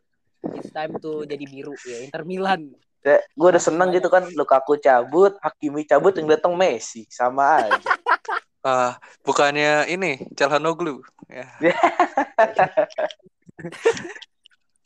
[0.57, 2.73] It's time to jadi biru ya Inter Milan.
[3.05, 7.77] Ya, gue udah seneng gitu kan Lukaku cabut, Hakimi cabut yang datang Messi sama aja.
[8.67, 10.99] Ah, bukannya ini Calhanoglu
[11.31, 11.47] ya.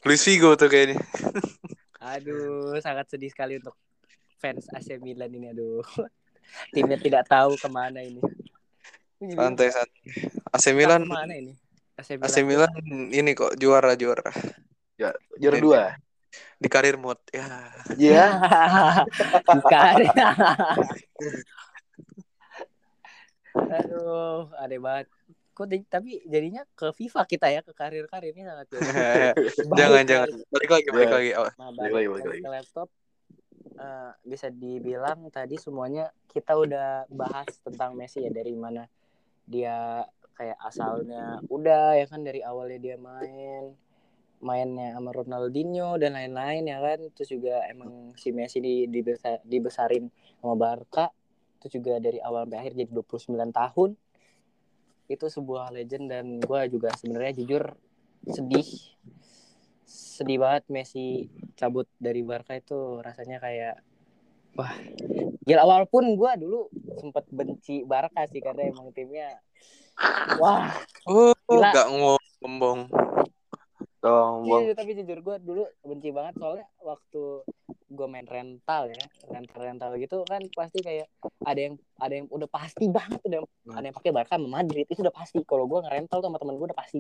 [0.07, 0.99] Luis Figo tuh kayaknya.
[2.03, 3.79] Aduh, sangat sedih sekali untuk
[4.43, 5.55] fans AC Milan ini.
[5.55, 5.87] Aduh,
[6.75, 8.19] timnya tidak tahu ke mana ini.
[9.23, 10.03] Santai santai.
[10.51, 11.55] AC Milan ke mana ini?
[11.95, 12.27] AC Milan.
[12.27, 12.75] AC Milan
[13.15, 14.35] ini kok juara juara
[15.39, 15.83] Juara dua.
[16.59, 17.47] di karir mode ya.
[17.95, 18.27] Iya.
[19.55, 19.95] Bukan.
[23.83, 25.07] Aduh, aneh banget.
[25.53, 28.83] Kok di- tapi jadinya ke FIFA kita ya, ke karir-karir ini sangat jauh.
[29.73, 31.15] jangan jangan balik lagi balik Ya.
[31.15, 31.31] lagi.
[31.35, 32.43] Oh, Nah, Balik balik, lagi, balik balik lagi.
[32.43, 32.89] ke laptop.
[33.75, 38.85] eh, bisa dibilang tadi semuanya kita udah bahas tentang Messi ya dari mana
[39.43, 43.73] dia kayak asalnya udah ya kan dari awalnya dia main
[44.39, 50.11] mainnya sama Ronaldinho dan lain-lain ya kan terus juga emang si Messi di, dibesa- dibesarin
[50.37, 51.09] sama Barca
[51.57, 53.23] terus juga dari awal sampai akhir jadi 29
[53.53, 53.91] tahun
[55.13, 57.63] itu sebuah legend dan gue juga sebenarnya jujur
[58.27, 58.69] sedih
[59.85, 63.77] sedih banget Messi cabut dari Barca itu rasanya kayak
[64.57, 64.73] wah
[65.45, 66.61] gila walaupun gue dulu
[66.97, 69.37] sempet benci Barca sih karena emang timnya
[70.41, 70.71] wah
[71.03, 71.75] Oh, Gila.
[71.75, 72.87] gak ngomong.
[74.03, 74.67] Sombong.
[74.67, 77.23] Iya, tapi jujur gue dulu benci banget soalnya waktu
[77.93, 81.07] gue main rental ya rental rental gitu kan pasti kayak
[81.47, 83.79] ada yang ada yang udah pasti banget udah Hmm.
[83.79, 86.59] ada yang pakai Barca sama Madrid itu udah pasti kalau gue ngerental tuh sama temen
[86.59, 86.99] gue udah pasti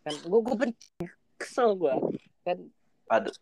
[0.00, 1.04] kan gue gue benci
[1.36, 1.94] kesel gue
[2.48, 2.58] kan
[3.10, 3.34] Aduh.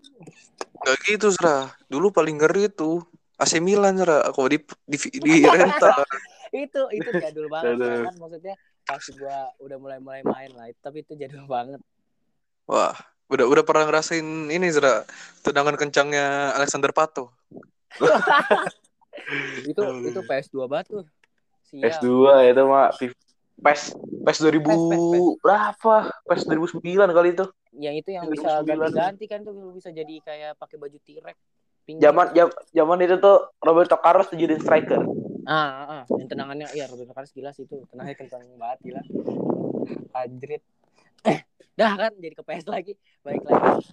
[0.80, 1.68] Gak gitu, Sra.
[1.92, 3.04] Dulu paling ngeri tuh
[3.36, 4.24] AC Milan, Sra.
[4.32, 4.56] Kalau di,
[4.88, 5.92] di, di rental.
[6.56, 7.76] itu itu jadul banget
[8.08, 8.56] kan maksudnya
[8.88, 11.76] pas gue udah mulai mulai main lah tapi itu jadul banget
[12.68, 12.92] Wah,
[13.32, 15.08] udah udah pernah ngerasain ini, Sra.
[15.40, 17.32] Tendangan kencangnya Alexander Pato.
[19.68, 21.04] itu itu PS2 banget tuh
[21.66, 22.08] sial PS2
[22.48, 22.88] itu mah
[23.58, 23.82] PES
[24.24, 25.26] PES 2000 PES, PES.
[25.42, 25.94] berapa?
[26.28, 27.46] PES 2009 kali itu.
[27.78, 28.34] yang itu yang 2009.
[28.34, 31.36] bisa ganti-ganti kan tuh bisa jadi kayak pakai baju T-Rex.
[31.88, 35.02] Zaman jam- zaman itu tuh Roberto Carlos jadi striker.
[35.48, 36.02] ah, ah, ah.
[36.20, 39.02] yang tendangannya iya Roberto Carlos gila sih itu tenangnya kencang banget gila
[40.12, 40.60] Madrid
[41.24, 41.40] eh
[41.78, 43.86] dah kan jadi ke PS lagi balik lagi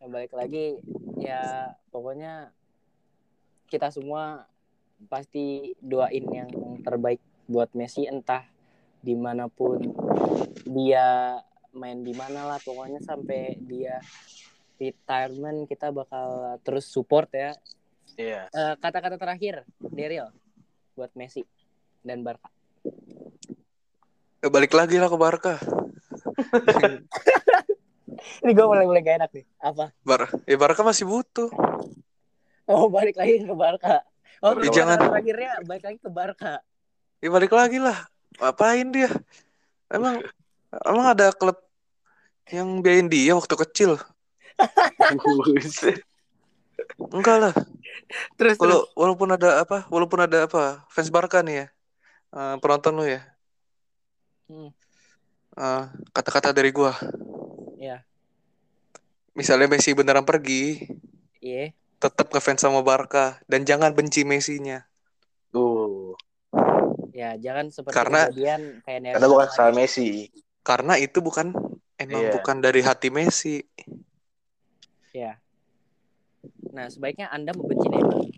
[0.00, 0.80] yang balik lagi
[1.20, 2.48] ya pokoknya
[3.68, 4.48] kita semua
[5.12, 6.48] pasti doain yang
[6.80, 8.48] terbaik buat Messi entah
[9.04, 9.84] di mana pun
[10.64, 11.36] dia
[11.76, 14.00] main di mana lah pokoknya sampai dia
[14.80, 17.52] retirement kita bakal terus support ya
[18.16, 18.48] Iya.
[18.48, 20.32] Eh, kata-kata terakhir Daryl
[20.96, 21.44] buat Messi
[22.00, 22.48] dan Barca.
[24.40, 25.60] Ya, balik lagi lah ke Barca.
[28.44, 29.44] Ini gue mulai mulai gak enak nih.
[29.60, 29.90] Apa?
[30.06, 31.50] Bar ya Barca masih butuh.
[32.66, 34.02] Oh balik lagi ke Barca.
[34.44, 34.98] Oh Ya, jangan.
[35.00, 36.60] kata terakhirnya balik lagi ke Barca.
[37.24, 37.96] Ya balik lagi lah.
[38.36, 39.08] Ngapain dia?
[39.88, 40.20] Emang
[40.84, 41.56] emang ada klub
[42.50, 43.98] yang biayain dia waktu kecil?
[47.16, 47.54] Enggak lah.
[48.38, 51.66] Terus Kalau walaupun ada apa, walaupun ada apa, fans Barca nih ya,
[52.36, 53.24] eh, penonton lu ya.
[54.46, 54.70] Hmm.
[55.56, 56.92] Eh, kata-kata dari gua.
[57.80, 58.04] Iya.
[59.32, 60.84] Misalnya Messi beneran pergi,
[61.40, 61.72] Iya.
[61.96, 64.84] tetap ngefans sama Barca dan jangan benci Messi-nya.
[65.48, 66.12] Tuh.
[67.16, 70.28] Ya jangan seperti Karena- kejadian kayak Neymar Karena bukan salah Messi.
[70.60, 71.56] Karena itu bukan
[71.96, 72.32] emang Iya.
[72.36, 73.64] bukan dari hati Messi.
[75.16, 75.40] Ya.
[76.72, 78.28] Nah sebaiknya anda membenci Neymar.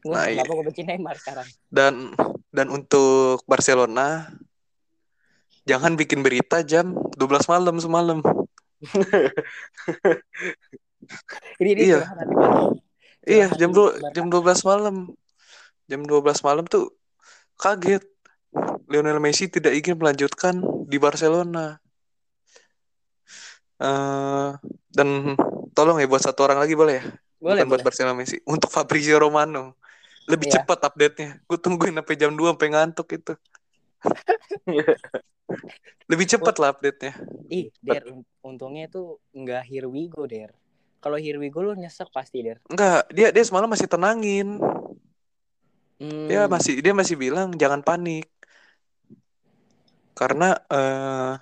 [0.00, 1.48] Gue Nah, kenapa gue benci Neymar sekarang?
[1.72, 2.12] Dan
[2.52, 4.28] dan untuk Barcelona
[5.68, 8.18] jangan bikin berita jam 12 malam semalam.
[11.60, 12.00] Ini ini Iya.
[13.24, 15.12] Iya, jam dua jam 12 malam.
[15.90, 16.92] Jam 12 malam tuh
[17.60, 18.04] kaget.
[18.90, 20.58] Lionel Messi tidak ingin melanjutkan
[20.90, 21.78] di Barcelona.
[23.80, 24.50] eh
[24.92, 25.08] dan
[25.72, 27.04] tolong ya buat satu orang lagi boleh ya?
[27.40, 27.86] Boleh, Bukan buat boleh.
[27.86, 28.36] Barcelona Messi.
[28.44, 29.78] Untuk Fabrizio Romano.
[30.28, 30.52] Lebih Iya.
[30.60, 31.40] cepat update-nya.
[31.48, 33.32] Gue tungguin sampai jam 2 sampai ngantuk itu.
[36.10, 37.12] Lebih cepat lah update-nya.
[37.50, 40.54] Ih, Der, un- untungnya itu nggak here we go, Der.
[41.00, 42.58] Kalau here we go lu nyesek pasti, Der.
[42.66, 44.58] Enggak, dia dia semalam masih tenangin.
[46.00, 48.26] Hmm, Dia masih dia masih bilang jangan panik.
[50.14, 51.34] Karena eh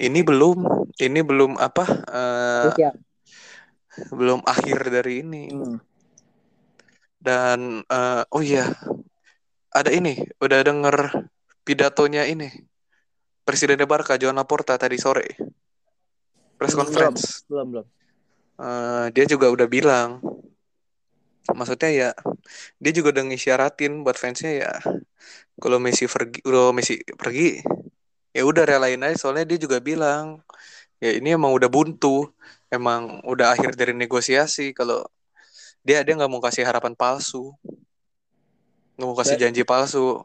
[0.00, 1.84] ini belum ini belum apa
[2.78, 2.90] ya.
[4.10, 5.44] belum akhir dari ini.
[5.54, 5.78] Hmm.
[7.20, 8.68] Dan eh, oh iya.
[9.74, 10.96] Ada ini, udah denger
[11.66, 12.46] pidatonya ini.
[13.44, 15.36] Presiden Barca Joan Laporta tadi sore.
[16.56, 16.80] Press Belum.
[16.88, 17.44] conference.
[17.46, 17.86] Belum, belum.
[18.54, 20.22] Eh, dia juga udah bilang
[21.52, 22.10] maksudnya ya
[22.80, 24.72] dia juga udah ngisyaratin buat fansnya ya
[25.60, 27.60] kalau Messi pergi kalau Messi pergi
[28.32, 30.40] ya udah relain aja soalnya dia juga bilang
[31.02, 32.32] ya ini emang udah buntu
[32.72, 35.04] emang udah akhir dari negosiasi kalau
[35.84, 37.52] dia dia nggak mau kasih harapan palsu
[38.96, 40.24] nggak mau kasih janji palsu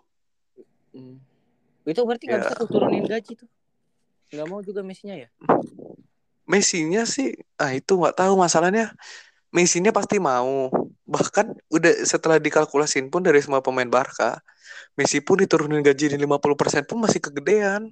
[0.89, 1.22] Hmm.
[1.89, 2.45] Itu berarti nggak Ya.
[2.45, 3.49] bisa tuh turunin gaji tuh.
[4.29, 5.29] Nggak mau juga Messi-nya ya?
[6.45, 8.93] Messi-nya sih ah itu nggak tahu masalahnya
[9.49, 10.69] Messi-nya pasti mau
[11.05, 14.37] bahkan udah setelah dikalkulasin pun dari semua pemain Barca
[14.93, 17.89] Messi pun diturunin gaji di 50% pun masih kegedean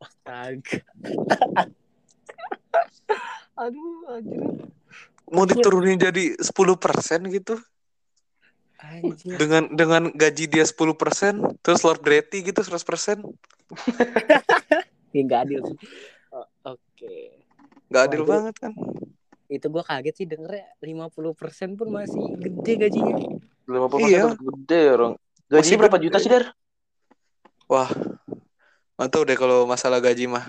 [0.00, 0.80] Astaga.
[3.60, 4.40] Aduh, anjir.
[5.28, 6.48] mau diturunin jadi 10%
[7.30, 7.54] gitu
[8.80, 9.36] Anjir.
[9.36, 13.20] dengan dengan gaji dia 10% terus Lord Brady gitu 100%
[15.10, 15.76] Ya, nggak adil sih.
[16.30, 16.78] O- Oke.
[16.94, 17.14] Oke.
[17.90, 18.72] Nggak adil itu- banget kan.
[19.46, 23.18] Itu gua kaget sih dengernya 50% pun masih gede gajinya.
[23.66, 24.22] 50% Iya.
[24.32, 25.12] gede orang.
[25.44, 26.04] Gajinya Masih berapa gede.
[26.06, 26.44] juta sih, Der?
[27.66, 27.90] Wah.
[29.00, 30.46] Tahu deh kalau masalah gaji mah.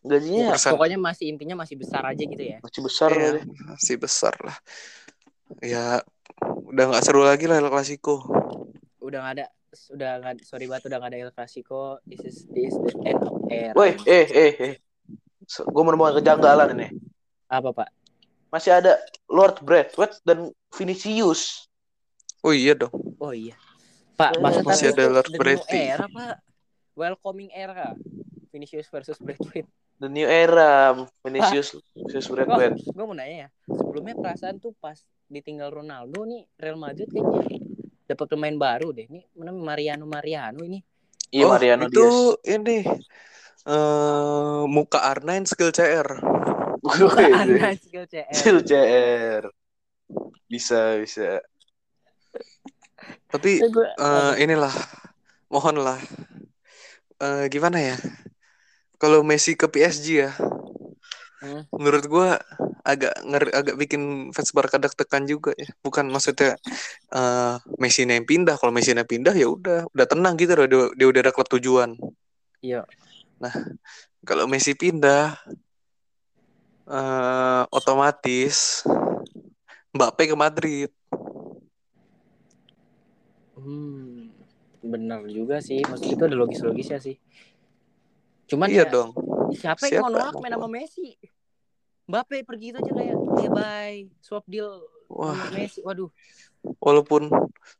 [0.00, 0.72] Gajinya Persen.
[0.72, 2.56] Pokoknya masih intinya masih besar aja gitu ya.
[2.64, 4.56] masih besar Iya, masih besar lah.
[5.60, 6.00] Ya
[6.70, 8.24] udah nggak seru lagi lah El Clasico.
[9.00, 9.46] Udah nggak ada
[9.94, 11.98] udah nggak sorry banget udah nggak ada El Clasico.
[12.06, 13.74] This is this the end of era.
[13.74, 14.74] Woi, eh eh eh.
[15.46, 16.88] Gue menemukan kejanggalan ini.
[17.50, 17.88] Apa pak?
[18.50, 21.66] Masih ada Lord Bradford dan Vinicius.
[22.42, 22.94] Oh iya dong.
[23.18, 23.54] Oh iya.
[24.14, 25.80] Pak, Eh, maksudnya masih ada Lord the new Bradley.
[25.86, 26.34] era pak.
[26.94, 27.94] Welcoming era.
[28.50, 29.66] Vinicius versus Brad Pitt.
[30.00, 32.78] The new era Vinicius Vinicius Bradford.
[32.80, 33.48] Gue mau nanya ya.
[33.70, 34.98] Sebelumnya perasaan tuh pas
[35.30, 37.46] ditinggal Ronaldo nih Real Madrid kayaknya
[38.10, 39.06] dapat pemain baru deh.
[39.06, 40.82] Ini mana Mariano Mariano ini.
[41.30, 42.06] Iya oh, Mariano itu
[42.42, 42.58] Diaz.
[42.58, 42.78] ini
[43.70, 46.08] eh muka R9 skill CR.
[46.82, 48.34] Anak skill CR.
[48.34, 49.46] Sil CR.
[50.50, 51.38] Bisa bisa.
[53.30, 54.74] Tapi eh, inilah
[55.46, 56.02] mohonlah
[57.22, 57.96] eh, gimana ya?
[59.00, 60.34] Kalau Messi ke PSG ya,
[61.40, 61.64] Hmm.
[61.72, 62.36] menurut gua
[62.84, 65.72] agak nger agak bikin fans Barca deg-degan juga ya.
[65.80, 66.60] Bukan maksudnya
[67.12, 68.60] eh Messi yang pindah.
[68.60, 70.66] Kalau Messi yang pindah ya udah, udah tenang gitu loh.
[70.68, 71.96] Dia, dia udah ada klub tujuan.
[72.60, 72.84] Iya.
[74.28, 75.32] Kalau Messi pindah,
[76.92, 78.84] eh otomatis
[79.96, 80.90] Mbappe ke Madrid.
[83.56, 84.30] Hmm,
[84.84, 85.80] benar juga sih.
[85.88, 87.16] Maksudnya itu ada logis-logisnya sih.
[88.46, 89.10] Cuman iya ya, dong.
[89.54, 91.16] Siapa yang mau nolak main sama Messi?
[92.10, 95.80] Mbappe pergi itu aja kayak ya bye, swap deal Wah, sama Messi.
[95.82, 96.10] Waduh.
[96.76, 97.32] walaupun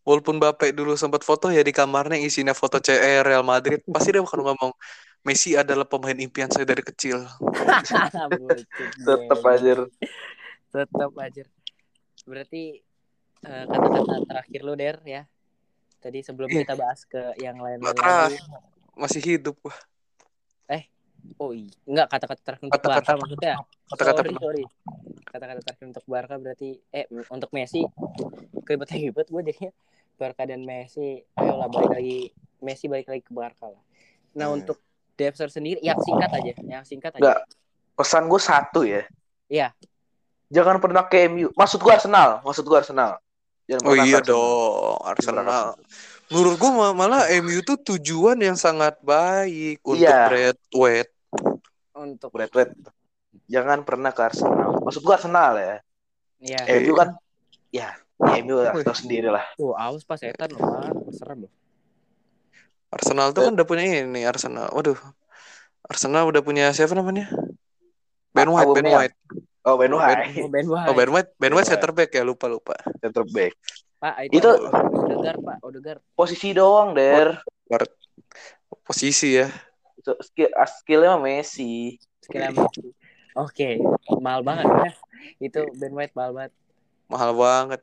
[0.09, 4.25] walaupun Mbappe dulu sempat foto ya di kamarnya isinya foto CR Real Madrid, pasti dia
[4.25, 4.73] bakal ngomong
[5.21, 7.21] Messi adalah pemain impian saya dari kecil.
[9.05, 9.85] Tetap aja.
[10.73, 11.45] Tetap aja.
[12.25, 12.81] Berarti
[13.45, 15.23] eh, kata-kata terakhir lu Der ya.
[16.01, 18.41] Tadi sebelum kita bahas ke yang lain-lain.
[18.97, 19.77] Masih hidup wah.
[21.41, 23.55] Oh iya, enggak kata-kata terakhir untuk Kata-kata Barca maksudnya.
[23.89, 24.65] Kata-kata sorry, sorry.
[25.25, 27.81] Kata-kata terakhir untuk Barca berarti eh untuk Messi
[28.67, 29.73] ribet-ribet gue jadinya
[30.21, 32.19] Barca dan Messi ayolah balik lagi
[32.61, 33.83] Messi balik lagi ke Barca lah.
[34.37, 34.63] Nah Hmm.
[34.63, 34.79] untuk
[35.17, 37.21] Depser sendiri yang singkat aja, yang singkat aja.
[37.21, 37.41] Enggak.
[37.93, 39.05] Pesan gue satu ya.
[39.53, 39.69] Iya.
[40.49, 41.53] Jangan pernah ke MU.
[41.53, 42.41] Maksud gue Arsenal.
[42.41, 43.21] Maksud gue Arsenal.
[43.71, 44.27] Jangan Oh iya Arsenal.
[44.27, 45.67] dong, Arsenal.
[46.27, 50.27] Menurut gua ma- malah MU tuh tujuan yang sangat baik untuk Iya.
[50.27, 51.07] Bradway.
[51.95, 52.75] Untuk Bradford.
[53.47, 54.83] Jangan pernah ke Arsenal.
[54.83, 55.77] Maksud gue Arsenal ya.
[56.43, 57.15] ya, Eh, MU kan
[57.71, 59.47] ya, ya MU lah, tahu sendiri lah.
[59.55, 60.63] tuh awas pas setan loh,
[61.15, 61.53] serem loh.
[62.91, 64.67] Arsenal tuh kan udah punya ini Arsenal.
[64.75, 64.99] Waduh.
[65.87, 67.31] Arsenal udah punya siapa namanya?
[68.35, 68.87] Ben White, Ben.
[68.91, 69.17] White.
[69.61, 70.41] Oh, Ben Oh, White.
[70.49, 70.89] Ben White.
[70.89, 72.73] Oh, Ben White, Ben White center back ya, lupa lupa.
[72.97, 73.53] Center back.
[74.01, 76.01] Pak, itu, Itu- Odegaard, Pak, Odegaard.
[76.17, 77.37] Posisi doang, Der.
[78.81, 79.49] Posisi ya.
[79.95, 82.01] Itu Skill, ah, skillnya mah Messi.
[82.19, 82.89] Sekali Messi.
[83.37, 83.79] Oke,
[84.19, 84.91] mahal banget ya.
[85.39, 86.53] Itu Ben White mahal banget.
[87.07, 87.83] Mahal banget.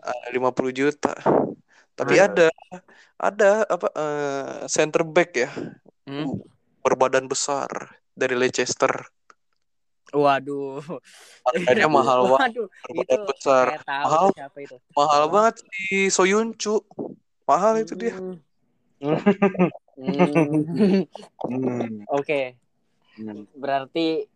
[0.00, 1.12] Ada 50 juta.
[1.94, 2.26] Tapi Ah.
[2.26, 2.46] ada
[3.14, 5.50] ada apa eh, center back ya,
[6.08, 6.40] Hmm?
[6.80, 7.68] berbadan besar
[8.10, 8.90] dari Leicester.
[10.14, 10.78] Waduh.
[11.42, 13.66] Harganya mahal banget, Waduh, itu besar.
[13.82, 14.26] tahu Mahal.
[14.32, 14.76] siapa itu.
[14.94, 16.80] Mahal banget si Soyuncu.
[17.44, 18.14] Mahal itu dia.
[18.14, 18.38] Hmm.
[19.98, 20.64] Hmm.
[21.44, 21.94] Hmm.
[22.18, 22.56] Oke,
[23.14, 23.46] Hmm.
[23.54, 24.26] berarti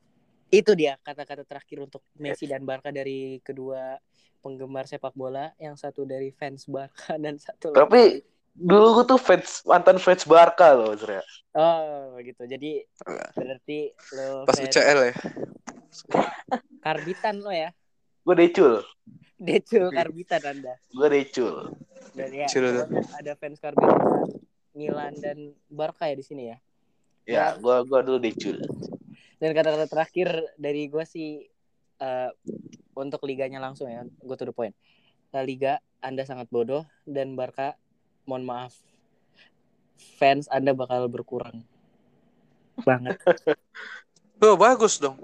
[0.49, 3.99] itu dia kata-kata terakhir untuk Messi dan Barca dari kedua
[4.39, 8.03] penggemar sepak bola, yang satu dari fans Barca dan satu lagi- Tapi
[8.55, 11.19] dulu gue tuh fans mantan fans Barca loh, Zra.
[11.59, 12.47] Oh, gitu.
[12.47, 12.87] Jadi
[13.35, 13.79] berarti
[14.15, 15.15] lo Pas fans UCL ya.
[16.85, 17.71] Karbitan lo ya.
[18.25, 18.85] Gue decul.
[19.39, 20.75] Decul karbitan Anda.
[20.93, 21.77] Gue decul.
[22.17, 22.83] Dan ya, Decul.
[22.83, 24.01] pokoknya ada fans karbitan
[24.75, 26.59] Milan dan Barca ya di sini ya.
[27.29, 28.57] Ya, gue gua dulu decul.
[29.39, 31.45] Dan kata-kata terakhir dari gue sih
[32.01, 32.31] eh,
[32.97, 34.75] untuk liganya langsung ya, gue to the point.
[35.31, 37.77] La Liga Anda sangat bodoh dan Barca,
[38.25, 38.75] mohon maaf,
[40.19, 41.63] fans Anda bakal berkurang
[42.83, 43.19] banget.
[44.39, 45.19] Oh, bagus dong.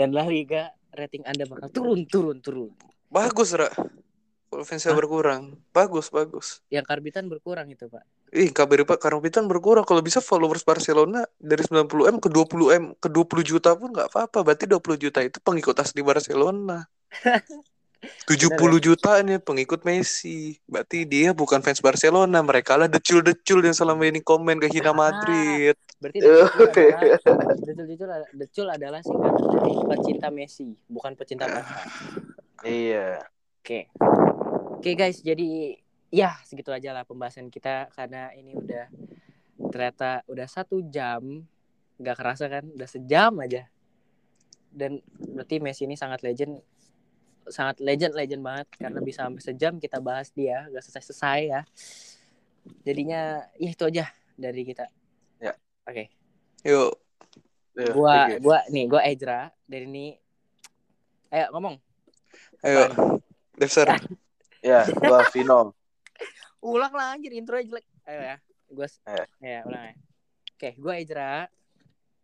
[0.00, 2.72] Dan La Liga rating Anda bakal turun, turun, turun.
[3.12, 3.68] Bagus, Ra.
[3.68, 4.96] Hah?
[4.96, 5.60] berkurang.
[5.76, 6.64] Bagus, bagus.
[6.72, 8.02] Yang karbitan berkurang itu pak.
[8.32, 9.84] Ih, kabar Pak Karbitan berkurang.
[9.84, 14.08] Kalau bisa followers Barcelona dari 90 M ke 20 M ke 20 juta pun nggak
[14.08, 14.40] apa-apa.
[14.40, 16.88] Berarti 20 juta itu pengikut asli Barcelona.
[18.24, 20.56] 70 juta nih pengikut Messi.
[20.64, 22.40] Berarti dia bukan fans Barcelona.
[22.40, 24.96] Mereka lah decul-decul yang selama ini komen ke Hina Ah.
[24.96, 25.76] Madrid.
[26.00, 31.76] Berarti Decul adalah Decul Decul Decul adalah singkatan dari pecinta Messi, bukan pecinta Barca.
[32.64, 33.20] Iya.
[33.60, 33.92] Oke.
[34.80, 35.76] Oke guys, jadi
[36.08, 38.88] ya segitu aja lah pembahasan kita karena ini udah
[39.70, 41.44] ternyata udah satu jam
[42.00, 43.68] nggak kerasa kan udah sejam aja
[44.72, 46.64] dan berarti Messi ini sangat legend
[47.50, 51.60] sangat legend legend banget karena bisa sampai sejam kita bahas dia nggak selesai selesai ya
[52.82, 53.20] jadinya
[53.56, 54.86] ya itu aja dari kita
[55.36, 55.52] Ya.
[55.84, 56.04] oke
[56.62, 56.92] Yuk.
[57.72, 60.06] Iya, gua gua nih gua Ezra dari ini
[61.28, 61.76] ayo ngomong
[62.60, 63.18] Ayo.
[63.54, 63.88] Defser.
[64.60, 65.72] Ya, gua Vino.
[66.60, 68.36] ulang lah anjir intro jelek ayo ya
[68.68, 69.24] gue Ayo.
[69.40, 69.94] ya ulang ya
[70.52, 71.48] oke gue Ezra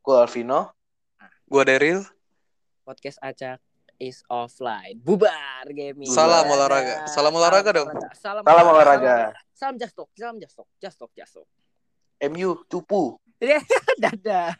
[0.05, 0.70] Gua Alvino.
[1.49, 2.05] Gua Daryl.
[2.85, 3.57] podcast acak
[3.99, 5.01] is offline.
[5.01, 6.09] Bubar gaming.
[6.11, 7.09] Salam olahraga.
[7.09, 7.88] Salam olahraga dong.
[8.16, 9.14] salam, Salam olahraga.
[9.55, 10.11] salam just talk.
[10.16, 10.68] Salam just talk.
[10.80, 11.49] Just talk just talk.
[12.20, 13.16] MU Tupu.
[14.03, 14.57] dadah